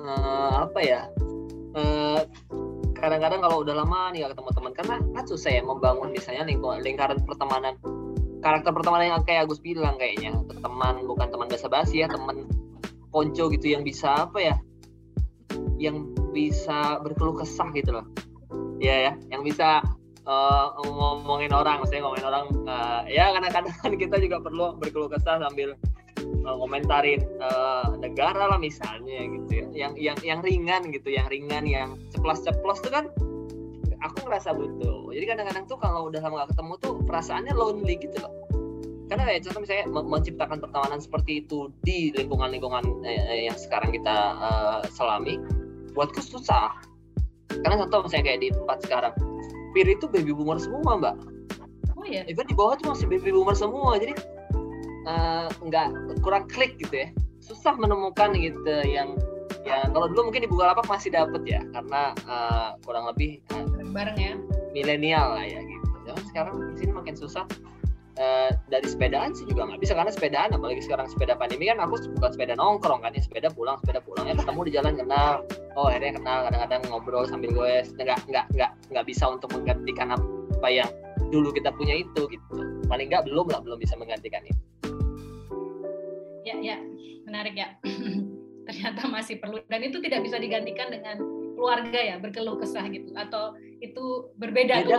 uh, 0.00 0.68
apa 0.68 0.80
ya? 0.80 1.02
Uh, 1.74 2.22
kadang-kadang 2.98 3.40
kalau 3.42 3.62
udah 3.62 3.74
lama 3.78 4.10
nih 4.10 4.26
gak 4.26 4.34
ketemu 4.34 4.50
teman 4.58 4.72
karena 4.74 4.96
kan 5.14 5.24
susah 5.24 5.50
ya 5.54 5.62
membangun 5.62 6.10
misalnya 6.10 6.42
lingkungan 6.50 6.82
lingkaran 6.82 7.18
pertemanan 7.22 7.78
karakter 8.42 8.74
pertemanan 8.74 9.14
yang 9.14 9.22
kayak 9.22 9.46
Agus 9.46 9.62
bilang 9.62 9.94
kayaknya 9.98 10.34
teman 10.58 11.06
bukan 11.06 11.30
teman 11.30 11.46
basa-basi 11.46 12.02
ya 12.02 12.10
teman 12.10 12.46
ponco 13.14 13.44
gitu 13.54 13.66
yang 13.70 13.86
bisa 13.86 14.26
apa 14.26 14.38
ya 14.42 14.54
yang 15.78 16.12
bisa 16.34 16.98
berkeluh 17.00 17.38
kesah 17.38 17.70
gitu 17.72 17.94
loh. 17.94 18.06
Ya 18.78 19.10
ya 19.10 19.12
yang 19.30 19.42
bisa 19.42 19.82
uh, 20.26 20.66
ngomongin 20.82 21.50
orang 21.54 21.82
maksudnya 21.82 22.04
ngomongin 22.04 22.26
orang 22.26 22.44
uh, 22.66 23.02
ya 23.08 23.32
kadang-kadang 23.34 23.74
kan 23.74 23.92
kita 24.02 24.16
juga 24.20 24.36
perlu 24.42 24.76
berkeluh 24.76 25.10
kesah 25.10 25.40
sambil 25.40 25.78
uh, 26.44 26.56
komentarin 26.58 27.24
uh, 27.40 27.96
negara 27.96 28.50
lah 28.50 28.58
misalnya 28.60 29.24
gitu 29.24 29.50
ya. 29.64 29.66
Yang 29.88 29.92
yang 29.98 30.18
yang 30.22 30.40
ringan 30.42 30.82
gitu 30.90 31.08
yang 31.14 31.26
ringan 31.30 31.64
yang 31.64 31.88
ceplos-ceplos 32.12 32.82
tuh 32.84 32.92
kan 32.92 33.06
aku 34.02 34.26
ngerasa 34.26 34.54
butuh. 34.54 35.10
Jadi 35.10 35.24
kadang-kadang 35.26 35.64
tuh 35.66 35.78
kalau 35.80 36.10
udah 36.10 36.20
lama 36.22 36.46
gak 36.46 36.54
ketemu 36.54 36.72
tuh 36.78 36.92
perasaannya 37.02 37.54
lonely 37.54 37.94
gitu 37.98 38.16
loh. 38.22 38.32
Karena 39.08 39.24
kayak 39.24 39.40
contoh 39.48 39.60
misalnya 39.64 39.86
menciptakan 39.88 40.58
pertemanan 40.60 41.00
seperti 41.00 41.32
itu 41.40 41.72
di 41.80 42.12
lingkungan-lingkungan 42.12 42.84
eh, 43.08 43.48
yang 43.48 43.56
sekarang 43.56 43.88
kita 43.88 44.36
uh, 44.36 44.80
selami 44.92 45.40
buatku 45.98 46.22
susah. 46.22 46.78
Karena 47.50 47.82
contoh 47.82 48.06
misalnya 48.06 48.30
kayak 48.30 48.40
di 48.46 48.48
tempat 48.54 48.78
sekarang 48.86 49.12
peer 49.74 49.90
itu 49.90 50.06
baby 50.06 50.30
boomer 50.30 50.62
semua 50.62 50.94
mbak. 50.94 51.18
Oh 51.98 52.06
iya? 52.06 52.22
Even 52.30 52.46
di 52.46 52.54
bawah 52.54 52.78
tuh 52.78 52.94
masih 52.94 53.10
baby 53.10 53.34
boomer 53.34 53.58
semua 53.58 53.98
jadi 53.98 54.14
nggak 55.58 55.86
uh, 55.90 56.16
kurang 56.22 56.46
klik 56.46 56.78
gitu 56.78 57.02
ya. 57.02 57.08
Susah 57.42 57.74
menemukan 57.74 58.38
gitu 58.38 58.86
yang 58.86 59.18
yang 59.66 59.90
kalau 59.90 60.06
dulu 60.08 60.30
mungkin 60.30 60.46
di 60.46 60.48
Bukalapak 60.48 60.86
masih 60.86 61.10
dapet 61.10 61.42
ya 61.44 61.60
karena 61.74 62.14
uh, 62.30 62.78
kurang 62.86 63.10
lebih 63.10 63.42
uh, 63.50 63.66
bareng 63.90 64.16
ya? 64.16 64.34
milenial 64.70 65.34
lah 65.34 65.42
ya 65.42 65.58
gitu. 65.66 65.86
Jangan 66.06 66.24
sekarang 66.30 66.54
di 66.72 66.76
sini 66.78 66.92
makin 66.94 67.16
susah 67.18 67.44
uh, 68.18 68.50
dari 68.68 68.84
sepedaan 68.84 69.32
sih 69.32 69.46
juga 69.46 69.70
nggak 69.70 69.80
bisa 69.80 69.94
karena 69.94 70.12
sepedaan 70.12 70.50
apalagi 70.52 70.82
sekarang 70.84 71.06
sepeda 71.08 71.38
pandemi 71.38 71.70
kan 71.70 71.78
aku 71.80 71.96
bukan 72.18 72.30
sepeda 72.34 72.54
nongkrong 72.58 73.00
kan 73.06 73.14
ya 73.14 73.22
sepeda 73.22 73.48
pulang 73.54 73.78
sepeda 73.80 74.02
pulang 74.02 74.26
ya 74.28 74.34
ketemu 74.34 74.60
di 74.66 74.72
jalan 74.74 74.94
kenal. 74.98 75.32
Oh 75.78 75.86
akhirnya 75.88 76.18
kenal 76.18 76.38
kadang-kadang 76.50 76.80
ngobrol 76.90 77.24
sambil 77.24 77.50
gue 77.54 77.72
nggak 78.02 78.20
nggak 78.28 78.44
nggak 78.52 78.70
nggak 78.90 79.04
bisa 79.06 79.24
untuk 79.30 79.48
menggantikan 79.54 80.12
apa 80.12 80.68
yang 80.68 80.90
dulu 81.30 81.54
kita 81.54 81.70
punya 81.72 82.02
itu 82.02 82.26
gitu. 82.28 82.56
Paling 82.90 83.08
nggak 83.08 83.24
belum 83.30 83.46
lah 83.48 83.62
belum 83.62 83.78
bisa 83.78 83.94
menggantikan 83.94 84.42
itu. 84.44 84.62
Ya 86.42 86.58
ya 86.58 86.76
menarik 87.24 87.54
ya. 87.54 87.78
Ternyata 88.68 89.08
masih 89.08 89.40
perlu 89.40 89.64
dan 89.70 89.80
itu 89.80 89.96
tidak 90.04 90.28
bisa 90.28 90.36
digantikan 90.36 90.92
dengan 90.92 91.16
keluarga 91.56 91.98
ya 91.98 92.16
berkeluh 92.22 92.54
kesah 92.60 92.86
gitu 92.86 93.10
atau 93.18 93.58
itu 93.82 94.30
berbeda 94.38 94.86
beda 94.86 94.98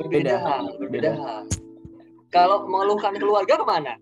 berbeda 0.00 0.36
berbeda 0.80 1.12
kalau 2.28 2.68
mengeluhkan 2.68 3.16
keluarga 3.16 3.54
ke 3.56 3.64
mana? 3.64 3.92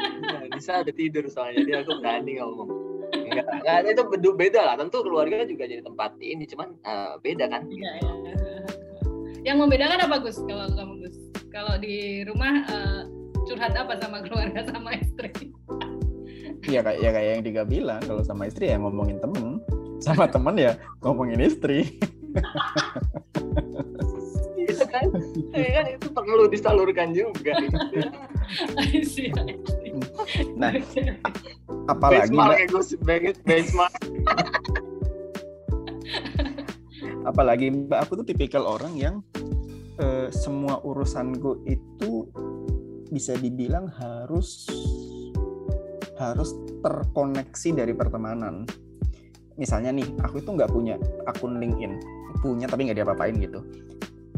Nah, 0.00 0.42
bisa 0.54 0.80
ada 0.80 0.92
tidur 0.94 1.26
soalnya 1.28 1.60
dia 1.66 1.76
aku 1.82 1.98
berani 1.98 2.38
ngomong. 2.38 2.68
Enggak, 3.10 3.46
enggak 3.62 3.76
itu 3.90 4.30
beda 4.32 4.60
lah. 4.62 4.74
Tentu 4.78 5.02
keluarga 5.02 5.42
juga 5.44 5.66
jadi 5.66 5.82
tempat 5.82 6.14
ini 6.22 6.46
cuman 6.46 6.68
uh, 6.86 7.18
beda 7.20 7.50
kan? 7.50 7.66
Ya, 7.68 7.90
ya. 7.98 8.34
yang 9.52 9.56
membedakan 9.58 9.98
apa 10.06 10.16
Gus? 10.22 10.38
Kalau 10.46 10.66
kamu 10.72 10.94
Gus? 11.06 11.16
Kalau 11.50 11.74
di 11.82 12.22
rumah 12.24 12.62
uh, 12.70 13.02
curhat 13.50 13.74
apa 13.74 13.98
sama 13.98 14.22
keluarga 14.22 14.62
sama 14.70 14.94
istri? 14.94 15.32
Iya 16.70 16.84
kayak 16.86 16.98
ya 17.02 17.10
kayak 17.10 17.30
yang 17.34 17.42
Diga 17.42 17.64
bilang 17.66 18.02
kalau 18.04 18.22
sama 18.22 18.46
istri 18.46 18.70
ya 18.70 18.78
ngomongin 18.78 19.18
temen. 19.18 19.58
Sama 20.00 20.30
temen 20.30 20.56
ya 20.56 20.80
ngomongin 21.04 21.44
istri 21.44 22.00
kan? 25.00 25.10
Ya 25.56 25.70
kan? 25.80 25.84
Itu 25.96 26.08
perlu 26.12 26.44
disalurkan 26.52 27.16
juga. 27.16 27.56
I 28.82 29.00
see, 29.06 29.30
I 29.32 29.56
see. 29.64 29.94
nah 30.58 30.74
apalagi 31.92 32.34
benchmark 32.34 33.22
ya 33.22 33.32
benchmark. 33.46 33.94
Apalagi 37.20 37.68
mbak 37.68 38.08
aku 38.08 38.24
tuh 38.24 38.26
tipikal 38.32 38.64
orang 38.64 38.96
yang 38.96 39.14
uh, 40.00 40.32
semua 40.32 40.80
urusanku 40.80 41.62
itu 41.68 42.26
bisa 43.12 43.36
dibilang 43.36 43.92
harus 43.92 44.66
harus 46.16 46.52
terkoneksi 46.84 47.68
dari 47.76 47.92
pertemanan. 47.96 48.64
Misalnya 49.56 49.92
nih, 49.92 50.08
aku 50.24 50.40
itu 50.40 50.50
nggak 50.56 50.72
punya 50.72 50.96
akun 51.28 51.60
LinkedIn, 51.60 52.00
punya 52.40 52.64
tapi 52.68 52.88
nggak 52.88 53.04
diapa-apain 53.04 53.36
gitu. 53.36 53.60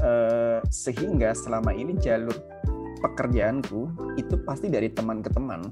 Uh, 0.02 0.58
sehingga 0.66 1.30
selama 1.30 1.70
ini 1.70 1.94
jalur 1.94 2.34
pekerjaanku 2.98 3.86
itu 4.18 4.34
pasti 4.42 4.66
dari 4.66 4.90
teman 4.90 5.22
ke 5.22 5.30
teman. 5.30 5.70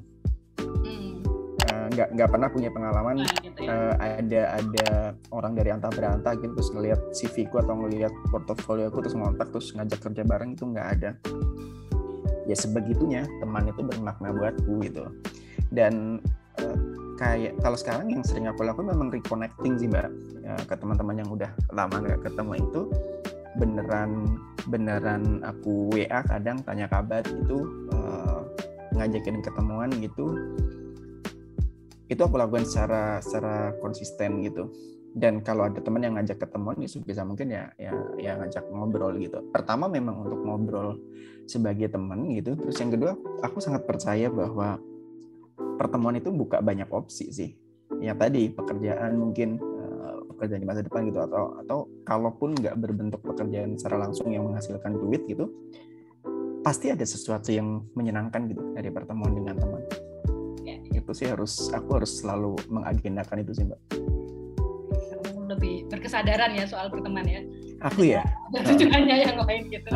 nggak 1.91 2.09
nggak 2.15 2.31
pernah 2.31 2.49
punya 2.49 2.71
pengalaman 2.71 3.17
nah, 3.27 3.43
gitu 3.43 3.61
ya. 3.67 3.75
uh, 3.75 3.95
ada 3.99 4.43
ada 4.63 4.89
orang 5.35 5.53
dari 5.59 5.75
antah 5.75 5.91
berantah 5.91 6.39
gitu 6.39 6.55
terus 6.55 6.71
ngelihat 6.71 7.01
CV 7.11 7.51
ku 7.51 7.59
atau 7.59 7.75
ngelihat 7.77 8.15
portofolio 8.31 8.89
aku 8.89 9.03
terus 9.03 9.19
ngontak 9.19 9.51
terus 9.51 9.75
ngajak 9.75 9.99
kerja 9.99 10.23
bareng 10.23 10.55
itu 10.55 10.65
nggak 10.71 10.89
ada 10.97 11.11
ya 12.47 12.57
sebegitunya 12.57 13.27
teman 13.43 13.67
itu 13.67 13.83
bermakna 13.83 14.31
buatku 14.31 14.73
gitu 14.87 15.11
dan 15.75 16.23
uh, 16.63 16.77
kayak 17.19 17.59
kalau 17.61 17.77
sekarang 17.77 18.09
yang 18.09 18.23
sering 18.25 18.47
aku 18.47 18.63
lakukan 18.63 18.95
memang 18.95 19.11
reconnecting 19.11 19.77
sih 19.77 19.91
mbak 19.91 20.09
ya, 20.41 20.55
ke 20.65 20.75
teman-teman 20.79 21.21
yang 21.21 21.29
udah 21.29 21.51
lama 21.75 22.01
nggak 22.01 22.23
ketemu 22.23 22.53
itu 22.65 22.81
beneran 23.61 24.41
beneran 24.65 25.45
aku 25.45 25.93
WA 25.93 26.25
kadang 26.25 26.65
tanya 26.65 26.89
kabar 26.89 27.21
gitu 27.21 27.69
uh, 27.93 28.49
ngajakin 28.97 29.45
ketemuan 29.45 29.93
gitu 30.01 30.33
itu 32.11 32.19
aku 32.27 32.35
lakukan 32.35 32.67
secara 32.67 33.23
secara 33.23 33.71
konsisten 33.79 34.43
gitu. 34.43 34.67
Dan 35.11 35.43
kalau 35.43 35.67
ada 35.67 35.79
teman 35.83 36.03
yang 36.07 36.15
ngajak 36.19 36.39
ketemuan 36.39 36.79
ya 36.79 36.87
bisa 37.03 37.23
mungkin 37.27 37.51
ya 37.51 37.71
ya 37.79 37.95
ya 38.19 38.35
ngajak 38.39 38.67
ngobrol 38.71 39.15
gitu. 39.19 39.43
Pertama 39.55 39.87
memang 39.87 40.27
untuk 40.27 40.43
ngobrol 40.43 40.99
sebagai 41.47 41.91
teman 41.91 42.31
gitu 42.35 42.55
terus 42.55 42.79
yang 42.79 42.95
kedua 42.95 43.15
aku 43.43 43.59
sangat 43.59 43.83
percaya 43.87 44.31
bahwa 44.31 44.79
pertemuan 45.79 46.19
itu 46.19 46.31
buka 46.35 46.59
banyak 46.63 46.87
opsi 46.91 47.31
sih. 47.31 47.51
Ya 48.03 48.15
tadi 48.15 48.51
pekerjaan 48.51 49.19
mungkin 49.19 49.59
pekerjaan 50.41 50.65
di 50.65 50.69
masa 50.73 50.81
depan 50.81 51.05
gitu 51.05 51.21
atau 51.21 51.61
atau 51.61 51.79
kalaupun 52.09 52.57
nggak 52.57 52.81
berbentuk 52.81 53.21
pekerjaan 53.21 53.77
secara 53.77 54.09
langsung 54.09 54.33
yang 54.33 54.49
menghasilkan 54.49 54.97
duit 54.97 55.29
gitu 55.29 55.53
pasti 56.65 56.89
ada 56.89 57.05
sesuatu 57.05 57.53
yang 57.53 57.85
menyenangkan 57.93 58.49
gitu 58.49 58.73
dari 58.73 58.89
pertemuan 58.89 59.37
dengan 59.37 59.61
teman 59.61 59.85
ya, 60.65 60.81
ya. 60.81 61.05
itu 61.05 61.13
sih 61.13 61.29
harus 61.29 61.69
aku 61.77 62.01
harus 62.01 62.25
selalu 62.25 62.57
mengagendakan 62.73 63.45
itu 63.45 63.53
sih 63.53 63.69
mbak 63.69 63.81
lebih 65.51 65.91
berkesadaran 65.91 66.55
ya 66.55 66.63
soal 66.63 66.87
pertemanan 66.87 67.27
ya. 67.27 67.43
Aku 67.91 68.07
ya. 68.07 68.23
Tujuannya 68.71 69.17
yang 69.27 69.35
lain 69.43 69.67
gitu. 69.67 69.91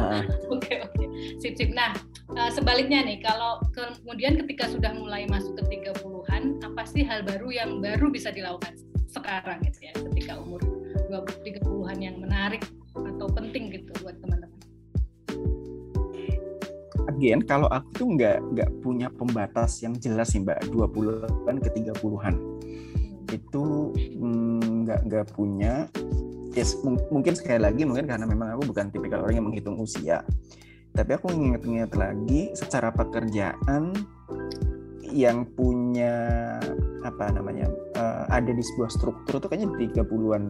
Oke 0.50 0.82
oke. 0.82 1.04
Sip 1.38 1.54
sip. 1.54 1.70
Nah 1.70 1.94
uh, 2.34 2.50
sebaliknya 2.50 3.06
nih 3.06 3.22
kalau 3.22 3.62
kemudian 3.70 4.34
ketika 4.42 4.66
sudah 4.66 4.90
mulai 4.98 5.30
masuk 5.30 5.54
ke 5.62 5.78
30-an 5.78 6.58
apa 6.58 6.82
sih 6.84 7.06
hal 7.06 7.22
baru 7.22 7.54
yang 7.54 7.78
baru 7.78 8.10
bisa 8.10 8.34
dilakukan 8.34 8.74
sekarang 9.14 9.62
gitu 9.62 9.78
ya 9.86 9.92
ketika 10.10 10.34
umur 10.42 10.60
20 11.06 11.46
30-an 11.46 11.98
yang 12.02 12.16
menarik 12.18 12.66
atau 12.98 13.26
penting 13.30 13.70
gitu 13.70 13.90
buat 14.02 14.18
teman-teman? 14.18 14.60
Again, 17.14 17.46
kalau 17.46 17.70
aku 17.70 17.88
tuh 17.94 18.08
nggak 18.18 18.38
nggak 18.56 18.70
punya 18.82 19.06
pembatas 19.12 19.78
yang 19.86 19.94
jelas 20.02 20.34
sih 20.34 20.42
mbak 20.42 20.66
20-an 20.74 21.62
ke 21.62 21.70
30-an 21.70 22.34
itu 23.30 23.94
mm, 24.18 24.84
nggak 24.84 25.00
mm, 25.02 25.06
nggak 25.06 25.26
punya. 25.36 25.86
Yes, 26.54 26.78
mungkin 26.86 27.34
sekali 27.34 27.58
lagi 27.58 27.82
mungkin 27.82 28.06
karena 28.06 28.26
memang 28.30 28.54
aku 28.54 28.70
bukan 28.70 28.90
tipikal 28.94 29.26
orang 29.26 29.42
yang 29.42 29.46
menghitung 29.50 29.78
usia. 29.78 30.22
Tapi 30.94 31.10
aku 31.18 31.34
ingat-ingat 31.34 31.90
lagi 31.98 32.54
secara 32.54 32.94
pekerjaan 32.94 33.90
yang 35.10 35.42
punya 35.54 36.14
apa 37.02 37.34
namanya 37.34 37.66
uh, 37.96 38.24
ada 38.30 38.50
di 38.50 38.62
sebuah 38.62 38.90
struktur 38.90 39.38
itu 39.38 39.46
kayaknya 39.46 39.68
di 39.78 39.86
30-an 39.94 40.44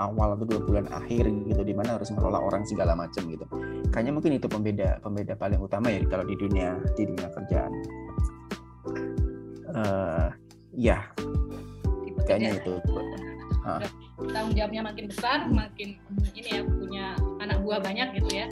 awal 0.00 0.32
atau 0.32 0.48
dua 0.48 0.60
bulan 0.64 0.86
akhir 0.88 1.28
gitu 1.44 1.60
di 1.60 1.76
mana 1.76 2.00
harus 2.00 2.08
mengelola 2.08 2.40
orang 2.40 2.64
segala 2.64 2.96
macam 2.96 3.28
gitu. 3.28 3.44
Kayaknya 3.92 4.12
mungkin 4.16 4.32
itu 4.40 4.48
pembeda 4.48 4.96
pembeda 5.04 5.36
paling 5.36 5.60
utama 5.60 5.92
ya 5.92 6.00
kalau 6.08 6.24
di 6.24 6.34
dunia 6.40 6.80
di 6.96 7.04
dunia 7.04 7.28
kerjaan. 7.28 7.72
Uh, 9.70 10.28
ya 10.72 11.04
kayaknya 12.24 12.56
itu. 12.58 12.74
Uh. 13.60 13.76
tanggung 14.32 14.56
jawabnya 14.56 14.80
makin 14.80 15.04
besar 15.04 15.44
makin 15.52 16.00
ini 16.32 16.48
ya 16.48 16.64
punya 16.64 17.12
anak 17.44 17.60
buah 17.60 17.80
banyak 17.84 18.16
gitu 18.16 18.40
ya. 18.40 18.46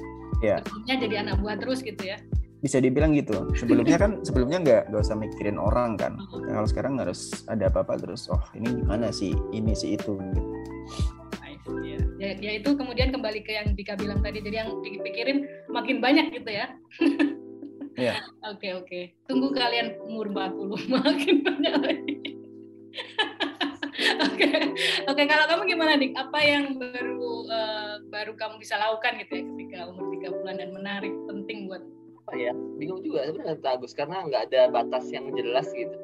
Yeah. 0.44 0.60
jadi 0.86 1.26
anak 1.26 1.40
buah 1.42 1.58
terus 1.58 1.82
gitu 1.82 1.98
ya 1.98 2.20
bisa 2.58 2.82
dibilang 2.82 3.14
gitu 3.14 3.46
sebelumnya 3.54 3.96
kan 3.98 4.18
sebelumnya 4.26 4.58
nggak 4.58 4.82
nggak 4.90 5.02
usah 5.02 5.14
mikirin 5.14 5.58
orang 5.58 5.94
kan 5.94 6.18
kalau 6.50 6.66
sekarang 6.66 6.98
harus 6.98 7.46
ada 7.46 7.70
apa-apa 7.70 7.94
terus 7.98 8.26
oh 8.30 8.42
ini 8.58 8.82
gimana 8.82 9.14
sih 9.14 9.30
ini 9.54 9.72
sih 9.78 9.94
itu 9.94 10.18
gitu 10.18 10.42
ya, 12.18 12.34
ya 12.34 12.52
itu 12.58 12.74
kemudian 12.74 13.14
kembali 13.14 13.46
ke 13.46 13.54
yang 13.54 13.76
Dika 13.78 13.94
bilang 13.94 14.24
tadi 14.24 14.42
jadi 14.42 14.66
yang 14.66 14.82
dipikirin 14.82 15.46
makin 15.70 16.02
banyak 16.02 16.34
gitu 16.34 16.50
ya 16.50 16.66
Iya. 17.98 18.14
Oke 18.46 18.68
oke. 18.78 19.00
Tunggu 19.26 19.50
kalian 19.50 19.98
umur 20.06 20.30
40 20.30 20.86
makin 21.02 21.36
banyak 21.42 21.74
lagi. 21.82 22.14
Oke. 24.30 24.48
Oke, 25.10 25.22
kalau 25.26 25.44
kamu 25.50 25.62
gimana, 25.66 25.98
Dik? 25.98 26.14
Apa 26.14 26.38
yang 26.38 26.78
baru 26.78 27.50
uh, 27.50 27.94
baru 28.06 28.38
kamu 28.38 28.62
bisa 28.62 28.78
lakukan 28.78 29.18
gitu 29.18 29.42
ya 29.42 29.44
ketika 29.50 29.78
umur 29.90 30.14
30 30.14 30.38
bulan 30.38 30.56
dan 30.62 30.70
menarik 30.70 31.10
penting 31.26 31.66
buat 31.66 31.82
apa 32.28 32.36
ya? 32.36 32.52
Bingung 32.76 33.00
juga 33.00 33.24
sebenarnya 33.24 33.56
Agus 33.64 33.96
karena 33.96 34.20
nggak 34.28 34.52
ada 34.52 34.68
batas 34.68 35.08
yang 35.08 35.32
jelas 35.32 35.64
gitu. 35.72 35.96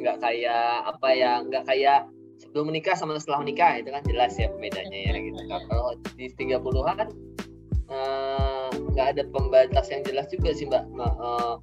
Nggak 0.00 0.24
kayak 0.24 0.88
apa 0.88 1.08
ya, 1.12 1.44
nggak 1.44 1.68
kayak 1.68 2.08
sebelum 2.40 2.72
menikah 2.72 2.96
sama 2.96 3.20
setelah 3.20 3.44
menikah 3.44 3.76
itu 3.76 3.92
kan 3.92 4.00
jelas 4.08 4.32
ya 4.40 4.48
pembedanya 4.48 5.12
ya 5.12 5.12
gitu. 5.20 5.40
Kalau 5.44 5.92
di 6.16 6.26
30-an 6.32 7.12
eh, 7.92 8.68
nggak 8.96 9.06
ada 9.12 9.22
pembatas 9.28 9.92
yang 9.92 10.00
jelas 10.08 10.32
juga 10.32 10.56
sih 10.56 10.64
Mbak. 10.64 10.84
Uh, 10.96 11.60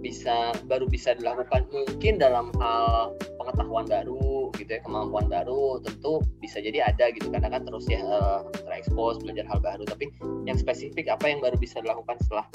bisa 0.00 0.56
baru 0.64 0.88
bisa 0.88 1.12
dilakukan 1.12 1.68
mungkin 1.68 2.16
dalam 2.16 2.48
hal 2.56 3.12
pengetahuan 3.36 3.84
baru 3.84 4.48
gitu 4.56 4.72
ya 4.72 4.80
kemampuan 4.80 5.28
baru 5.28 5.76
tentu 5.84 6.24
bisa 6.40 6.56
jadi 6.64 6.88
ada 6.88 7.12
gitu 7.12 7.28
karena 7.28 7.52
kan 7.52 7.68
terus 7.68 7.84
ya 7.84 8.00
uh, 8.00 8.40
terekspos 8.64 9.20
belajar 9.20 9.44
hal 9.44 9.60
baru 9.60 9.84
tapi 9.84 10.08
yang 10.48 10.56
spesifik 10.56 11.12
apa 11.12 11.28
yang 11.28 11.44
baru 11.44 11.60
bisa 11.60 11.84
dilakukan 11.84 12.16
setelah 12.24 12.48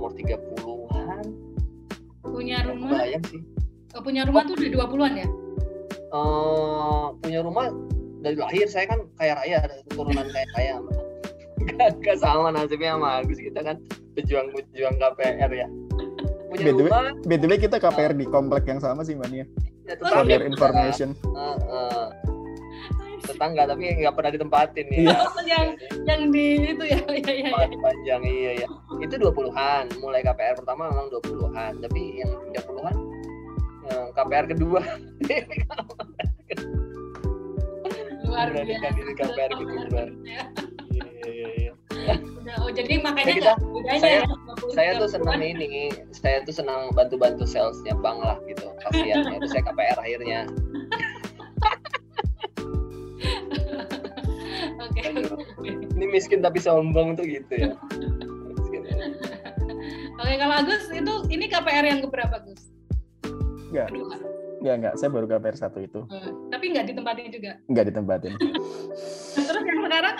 umur 0.00 0.16
30-an 0.16 1.26
punya 2.24 2.58
rumah? 2.64 2.90
bayang 2.96 3.24
sih. 3.28 3.42
Oh, 3.92 4.00
punya 4.00 4.22
rumah 4.24 4.42
oh. 4.46 4.48
tuh 4.48 4.54
udah 4.56 4.70
20-an 4.88 5.12
ya? 5.12 5.28
Uh, 6.10 7.06
punya 7.20 7.40
rumah 7.44 7.68
dari 8.24 8.36
lahir 8.36 8.66
saya 8.66 8.88
kan 8.88 9.04
kaya 9.20 9.36
raya 9.36 9.58
turunan 9.92 10.24
kaya 10.32 10.46
raya. 10.56 10.74
Gak, 12.00 12.16
sama 12.16 12.48
nasibnya 12.48 12.96
sama 12.96 13.20
Agus 13.20 13.36
kita 13.36 13.60
kan 13.60 13.76
pejuang-pejuang 14.16 14.96
KPR 14.96 15.52
ya. 15.52 15.68
Punya 16.48 16.64
BTW, 16.72 16.88
rumah. 16.88 17.12
BTW 17.28 17.52
kita 17.60 17.76
KPR 17.76 18.16
uh, 18.16 18.18
di 18.18 18.26
komplek 18.26 18.64
yang 18.66 18.80
sama 18.80 19.04
sih 19.04 19.14
Mania. 19.14 19.44
Ya, 19.84 19.94
for 20.00 20.24
your 20.24 20.42
information. 20.42 21.12
Uh, 21.30 21.60
uh, 21.68 22.06
tetangga 23.30 23.62
tapi 23.70 23.82
nggak 24.02 24.14
pernah 24.14 24.30
ditempatin 24.34 24.86
nih 24.90 24.98
ya. 25.06 25.16
yang 25.46 25.66
yang 26.04 26.20
di 26.34 26.46
itu 26.74 26.84
ya 26.84 27.00
ya 27.06 27.32
ya, 27.32 27.50
ya. 27.54 27.78
panjang 27.78 28.22
iya 28.26 28.52
ya 28.64 28.68
itu 29.00 29.14
20-an 29.16 29.84
mulai 30.02 30.20
KPR 30.26 30.58
pertama 30.58 30.90
memang 30.90 31.08
20-an 31.14 31.72
tapi 31.80 32.20
yang 32.20 32.30
30-an 32.52 32.96
KPR 34.14 34.46
kedua 34.50 34.80
luar 38.30 38.46
biasa 38.54 38.86
di 38.94 39.14
KPR 39.14 39.52
kedua 39.54 40.02
iya 40.90 41.06
iya 41.30 41.48
iya 41.54 41.72
Oh 42.58 42.72
jadi 42.72 42.98
makanya 42.98 43.34
kita, 43.38 43.52
saya, 44.00 44.26
ya, 44.26 44.26
saya 44.74 44.90
tuh 44.98 45.06
senang 45.06 45.38
ini, 45.38 45.92
saya 46.10 46.42
tuh 46.42 46.50
senang 46.50 46.90
bantu-bantu 46.98 47.46
salesnya 47.46 47.94
bang 47.94 48.18
lah 48.18 48.42
gitu, 48.48 48.66
kasihan 48.82 49.22
ya. 49.22 49.38
Terus 49.38 49.50
saya 49.54 49.62
KPR 49.70 49.98
akhirnya. 50.02 50.40
Ini 55.96 56.04
miskin 56.08 56.40
tapi 56.44 56.60
sombong 56.60 57.16
tuh 57.16 57.24
gitu 57.24 57.52
ya. 57.52 57.70
ya. 57.72 59.06
Oke 60.20 60.34
kalau 60.36 60.54
Agus 60.60 60.84
itu 60.92 61.14
ini 61.32 61.48
KPR 61.48 61.84
yang 61.88 62.00
keberapa 62.04 62.44
Gus? 62.44 62.70
Enggak. 63.70 63.88
Enggak, 64.60 64.74
enggak. 64.76 64.94
Saya 65.00 65.08
baru 65.08 65.26
KPR 65.26 65.56
satu 65.56 65.78
itu. 65.80 66.04
Uh, 66.12 66.30
tapi 66.52 66.74
enggak 66.74 66.92
ditempatin 66.92 67.32
juga? 67.32 67.56
Enggak 67.70 67.84
ditempatin. 67.88 68.32
Terus 69.48 69.64
yang 69.64 69.80
sekarang? 69.88 70.16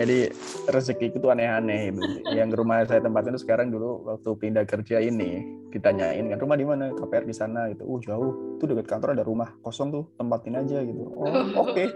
Jadi 0.00 0.30
rezeki 0.70 1.14
itu 1.14 1.26
aneh-aneh. 1.28 1.94
Yang 2.34 2.50
rumah 2.58 2.84
saya 2.86 3.00
tempatin 3.02 3.34
itu 3.34 3.42
sekarang 3.42 3.68
dulu 3.70 4.06
waktu 4.06 4.30
pindah 4.38 4.64
kerja 4.66 5.00
ini 5.02 5.42
ditanyain 5.74 6.30
kan 6.30 6.38
rumah 6.38 6.54
di 6.54 6.66
mana 6.66 6.94
KPR 6.94 7.24
di 7.26 7.34
sana 7.34 7.70
gitu. 7.70 7.82
Uh 7.86 7.98
jauh. 8.02 8.32
Itu 8.58 8.70
dekat 8.70 8.86
kantor 8.86 9.18
ada 9.18 9.24
rumah 9.26 9.50
kosong 9.62 9.90
tuh 9.90 10.04
tempatin 10.18 10.58
aja 10.58 10.82
gitu. 10.82 11.02
Oh 11.18 11.26
oke 11.26 11.74
okay. 11.74 11.88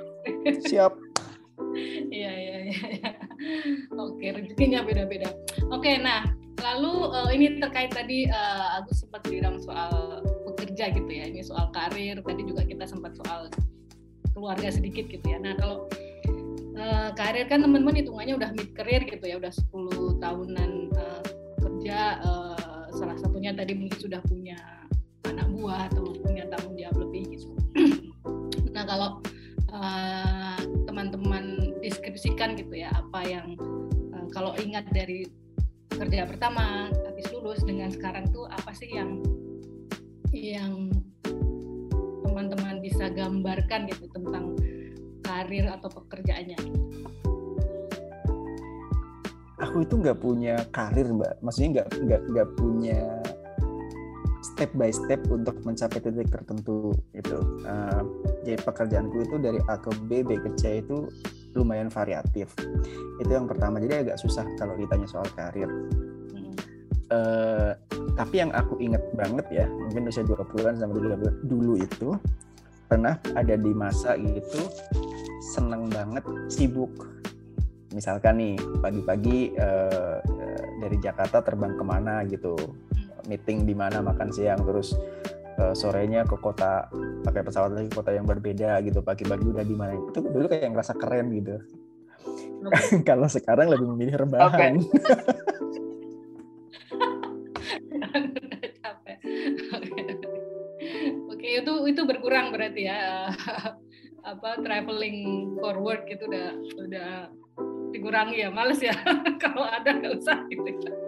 siap. 0.66 0.94
Iya 2.10 2.32
iya 2.32 2.56
iya. 2.74 3.10
Oke 3.94 4.34
rezekinya 4.34 4.82
beda-beda. 4.82 5.30
Oke 5.70 5.98
nah 5.98 6.26
lalu 6.58 6.92
uh, 7.14 7.30
ini 7.30 7.62
terkait 7.62 7.94
tadi 7.94 8.26
uh, 8.26 8.82
Agus 8.82 9.06
sempat 9.06 9.22
bilang 9.30 9.62
soal 9.62 10.22
bekerja 10.46 10.90
gitu 10.90 11.10
ya 11.10 11.30
ini 11.30 11.42
soal 11.46 11.70
karir 11.70 12.18
tadi 12.18 12.42
juga 12.42 12.66
kita 12.66 12.82
sempat 12.82 13.14
soal 13.14 13.46
keluarga 14.34 14.70
sedikit 14.70 15.06
gitu 15.06 15.22
ya 15.22 15.38
nah 15.38 15.54
kalau 15.54 15.86
uh, 16.78 17.10
karir 17.12 17.46
kan 17.50 17.60
teman-teman 17.60 17.98
hitungannya 17.98 18.34
udah 18.38 18.50
mid 18.54 18.70
career 18.72 19.02
gitu 19.04 19.24
ya 19.26 19.36
udah 19.36 19.50
10 19.50 20.22
tahunan 20.22 20.70
uh, 20.94 21.22
kerja 21.58 21.98
uh, 22.22 22.86
salah 22.94 23.18
satunya 23.18 23.52
tadi 23.52 23.74
mungkin 23.74 23.98
sudah 23.98 24.22
punya 24.24 24.56
anak 25.26 25.46
buah 25.52 25.90
atau 25.92 26.14
punya 26.24 26.48
tanggung 26.48 26.78
jawab 26.78 26.96
lebih 27.08 27.36
gitu. 27.36 27.50
Nah 28.78 28.86
kalau 28.86 29.18
uh, 29.74 30.58
teman-teman 30.86 31.74
deskripsikan 31.82 32.54
gitu 32.54 32.78
ya 32.78 32.94
apa 32.94 33.26
yang 33.26 33.58
uh, 34.14 34.26
kalau 34.30 34.54
ingat 34.54 34.86
dari 34.94 35.26
kerja 35.90 36.30
pertama 36.30 36.86
habis 37.10 37.26
lulus 37.34 37.66
dengan 37.66 37.90
sekarang 37.90 38.30
tuh 38.30 38.46
apa 38.46 38.70
sih 38.70 38.86
yang 38.94 39.18
yang 40.30 40.94
teman-teman 42.22 42.78
bisa 42.78 43.10
gambarkan 43.10 43.90
gitu 43.90 44.06
tentang 44.14 44.54
karir 45.48 45.64
atau 45.64 45.88
pekerjaannya? 45.88 46.60
Aku 49.64 49.80
itu 49.80 49.96
nggak 49.96 50.20
punya 50.20 50.60
karir 50.76 51.08
mbak, 51.08 51.40
maksudnya 51.40 51.80
nggak 51.80 51.88
nggak 52.04 52.22
nggak 52.36 52.48
punya 52.60 53.00
step 54.44 54.68
by 54.76 54.92
step 54.92 55.24
untuk 55.32 55.56
mencapai 55.64 56.04
titik 56.04 56.28
tertentu 56.28 56.92
itu. 57.16 57.40
Uh, 57.64 58.04
jadi 58.44 58.60
pekerjaanku 58.60 59.24
itu 59.24 59.40
dari 59.40 59.56
A 59.72 59.80
ke 59.80 59.88
B, 60.04 60.20
B 60.20 60.36
ke 60.36 60.52
C 60.60 60.84
itu 60.84 61.08
lumayan 61.56 61.88
variatif. 61.88 62.52
Itu 63.16 63.32
yang 63.32 63.48
pertama. 63.48 63.80
Jadi 63.80 64.04
agak 64.04 64.20
susah 64.20 64.44
kalau 64.60 64.76
ditanya 64.76 65.08
soal 65.08 65.24
karir. 65.32 65.72
Uh, 67.08 67.72
tapi 68.20 68.44
yang 68.44 68.52
aku 68.52 68.76
inget 68.84 69.00
banget 69.16 69.48
ya, 69.48 69.64
mungkin 69.64 70.12
usia 70.12 70.28
20-an 70.28 70.76
sampai 70.76 71.08
30 71.08 71.48
dulu 71.48 71.80
itu 71.80 72.12
pernah 72.88 73.20
ada 73.36 73.54
di 73.56 73.72
masa 73.76 74.16
gitu 74.16 74.60
seneng 75.40 75.90
banget 75.90 76.24
sibuk. 76.50 76.90
Misalkan 77.94 78.38
nih 78.38 78.54
pagi-pagi 78.84 79.56
uh, 79.56 80.20
dari 80.78 80.96
Jakarta 81.00 81.40
terbang 81.40 81.74
ke 81.74 81.84
mana 81.84 82.20
gitu, 82.28 82.54
meeting 83.26 83.64
di 83.64 83.72
mana 83.72 84.04
makan 84.04 84.28
siang 84.28 84.60
terus 84.62 84.92
uh, 85.56 85.72
sorenya 85.72 86.28
ke 86.28 86.36
kota 86.36 86.86
pakai 87.24 87.42
pesawat 87.42 87.72
lagi 87.72 87.90
kota 87.90 88.12
yang 88.12 88.28
berbeda 88.28 88.84
gitu. 88.84 89.00
Pagi-pagi 89.00 89.46
udah 89.48 89.64
di 89.64 89.76
mana. 89.76 89.96
Itu 89.96 90.20
dulu 90.20 90.46
kayak 90.52 90.74
ngerasa 90.74 90.94
keren 91.00 91.32
gitu. 91.32 91.56
Kalau 93.08 93.30
sekarang 93.30 93.72
lebih 93.72 93.88
memilih 93.88 94.28
rebahan. 94.28 94.82
Okay. 94.82 94.84
Oke, 101.32 101.48
itu 101.62 101.72
itu 101.88 102.02
berkurang 102.04 102.52
berarti 102.52 102.84
ya 102.88 103.32
apa 104.26 104.58
traveling 104.62 105.50
for 105.62 105.78
work 105.78 106.06
itu 106.10 106.24
udah 106.26 106.48
udah 106.78 107.10
dikurangi 107.94 108.44
ya 108.44 108.50
males 108.52 108.82
ya 108.82 108.94
kalau 109.42 109.64
ada 109.64 109.94
nggak 109.94 110.18
usah 110.18 110.38
gitu 110.50 110.68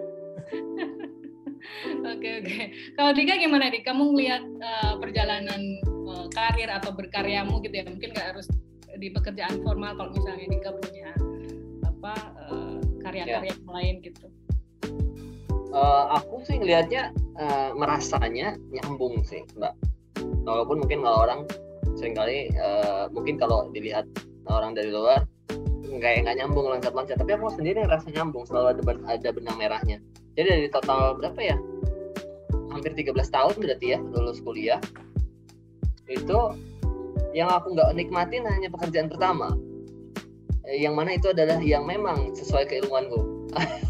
Oke 2.01 2.40
oke. 2.40 2.59
Kalau 2.96 3.12
Dika 3.12 3.37
gimana 3.37 3.68
nih? 3.68 3.85
Kamu 3.85 4.16
ngelihat 4.16 4.42
uh, 4.64 4.94
perjalanan 4.96 5.61
uh, 6.09 6.27
karir 6.33 6.73
atau 6.73 6.90
berkaryamu 6.96 7.61
gitu 7.62 7.75
ya? 7.81 7.85
Mungkin 7.87 8.16
nggak 8.16 8.29
harus 8.35 8.49
di 8.96 9.09
pekerjaan 9.12 9.61
formal 9.62 9.94
kalau 9.94 10.11
misalnya 10.12 10.49
Dika 10.51 10.70
punya 10.75 11.12
apa 11.85 12.14
uh, 12.49 12.81
karya-karya 13.05 13.55
ya. 13.55 13.68
lain 13.68 13.94
gitu. 14.03 14.27
Uh, 15.70 16.18
aku 16.18 16.42
sih 16.42 16.59
ngelihatnya 16.59 17.14
uh, 17.38 17.70
merasanya 17.79 18.59
nyambung 18.73 19.23
sih, 19.23 19.46
Mbak. 19.55 19.75
Walaupun 20.42 20.83
mungkin 20.83 21.05
kalau 21.07 21.18
orang 21.29 21.40
sering 21.98 22.14
kali 22.14 22.50
uh, 22.59 23.11
mungkin 23.11 23.38
kalau 23.40 23.68
dilihat 23.74 24.07
orang 24.46 24.74
dari 24.74 24.90
luar 24.90 25.26
nggak 25.90 26.22
nggak 26.22 26.37
nyambung 26.38 26.70
loncat-loncat 26.70 27.18
tapi 27.18 27.35
aku 27.35 27.50
sendiri 27.50 27.83
ngerasa 27.83 28.14
nyambung 28.14 28.46
selalu 28.46 28.79
ada 28.79 28.83
ada 29.11 29.29
benang 29.35 29.57
merahnya. 29.59 29.98
Jadi 30.38 30.46
dari 30.46 30.68
total 30.70 31.18
berapa 31.18 31.40
ya? 31.42 31.57
Hampir 32.70 32.94
13 32.94 33.11
tahun 33.35 33.55
berarti 33.59 33.87
ya 33.94 33.98
lulus 33.98 34.38
kuliah. 34.38 34.79
Itu 36.07 36.55
yang 37.35 37.50
aku 37.50 37.74
nggak 37.74 37.90
nikmatin 37.98 38.46
hanya 38.46 38.70
pekerjaan 38.70 39.11
pertama. 39.11 39.50
Eh, 40.70 40.87
yang 40.87 40.94
mana 40.94 41.18
itu 41.18 41.35
adalah 41.35 41.59
yang 41.59 41.83
memang 41.83 42.31
sesuai 42.38 42.70
keilmuanku 42.70 43.50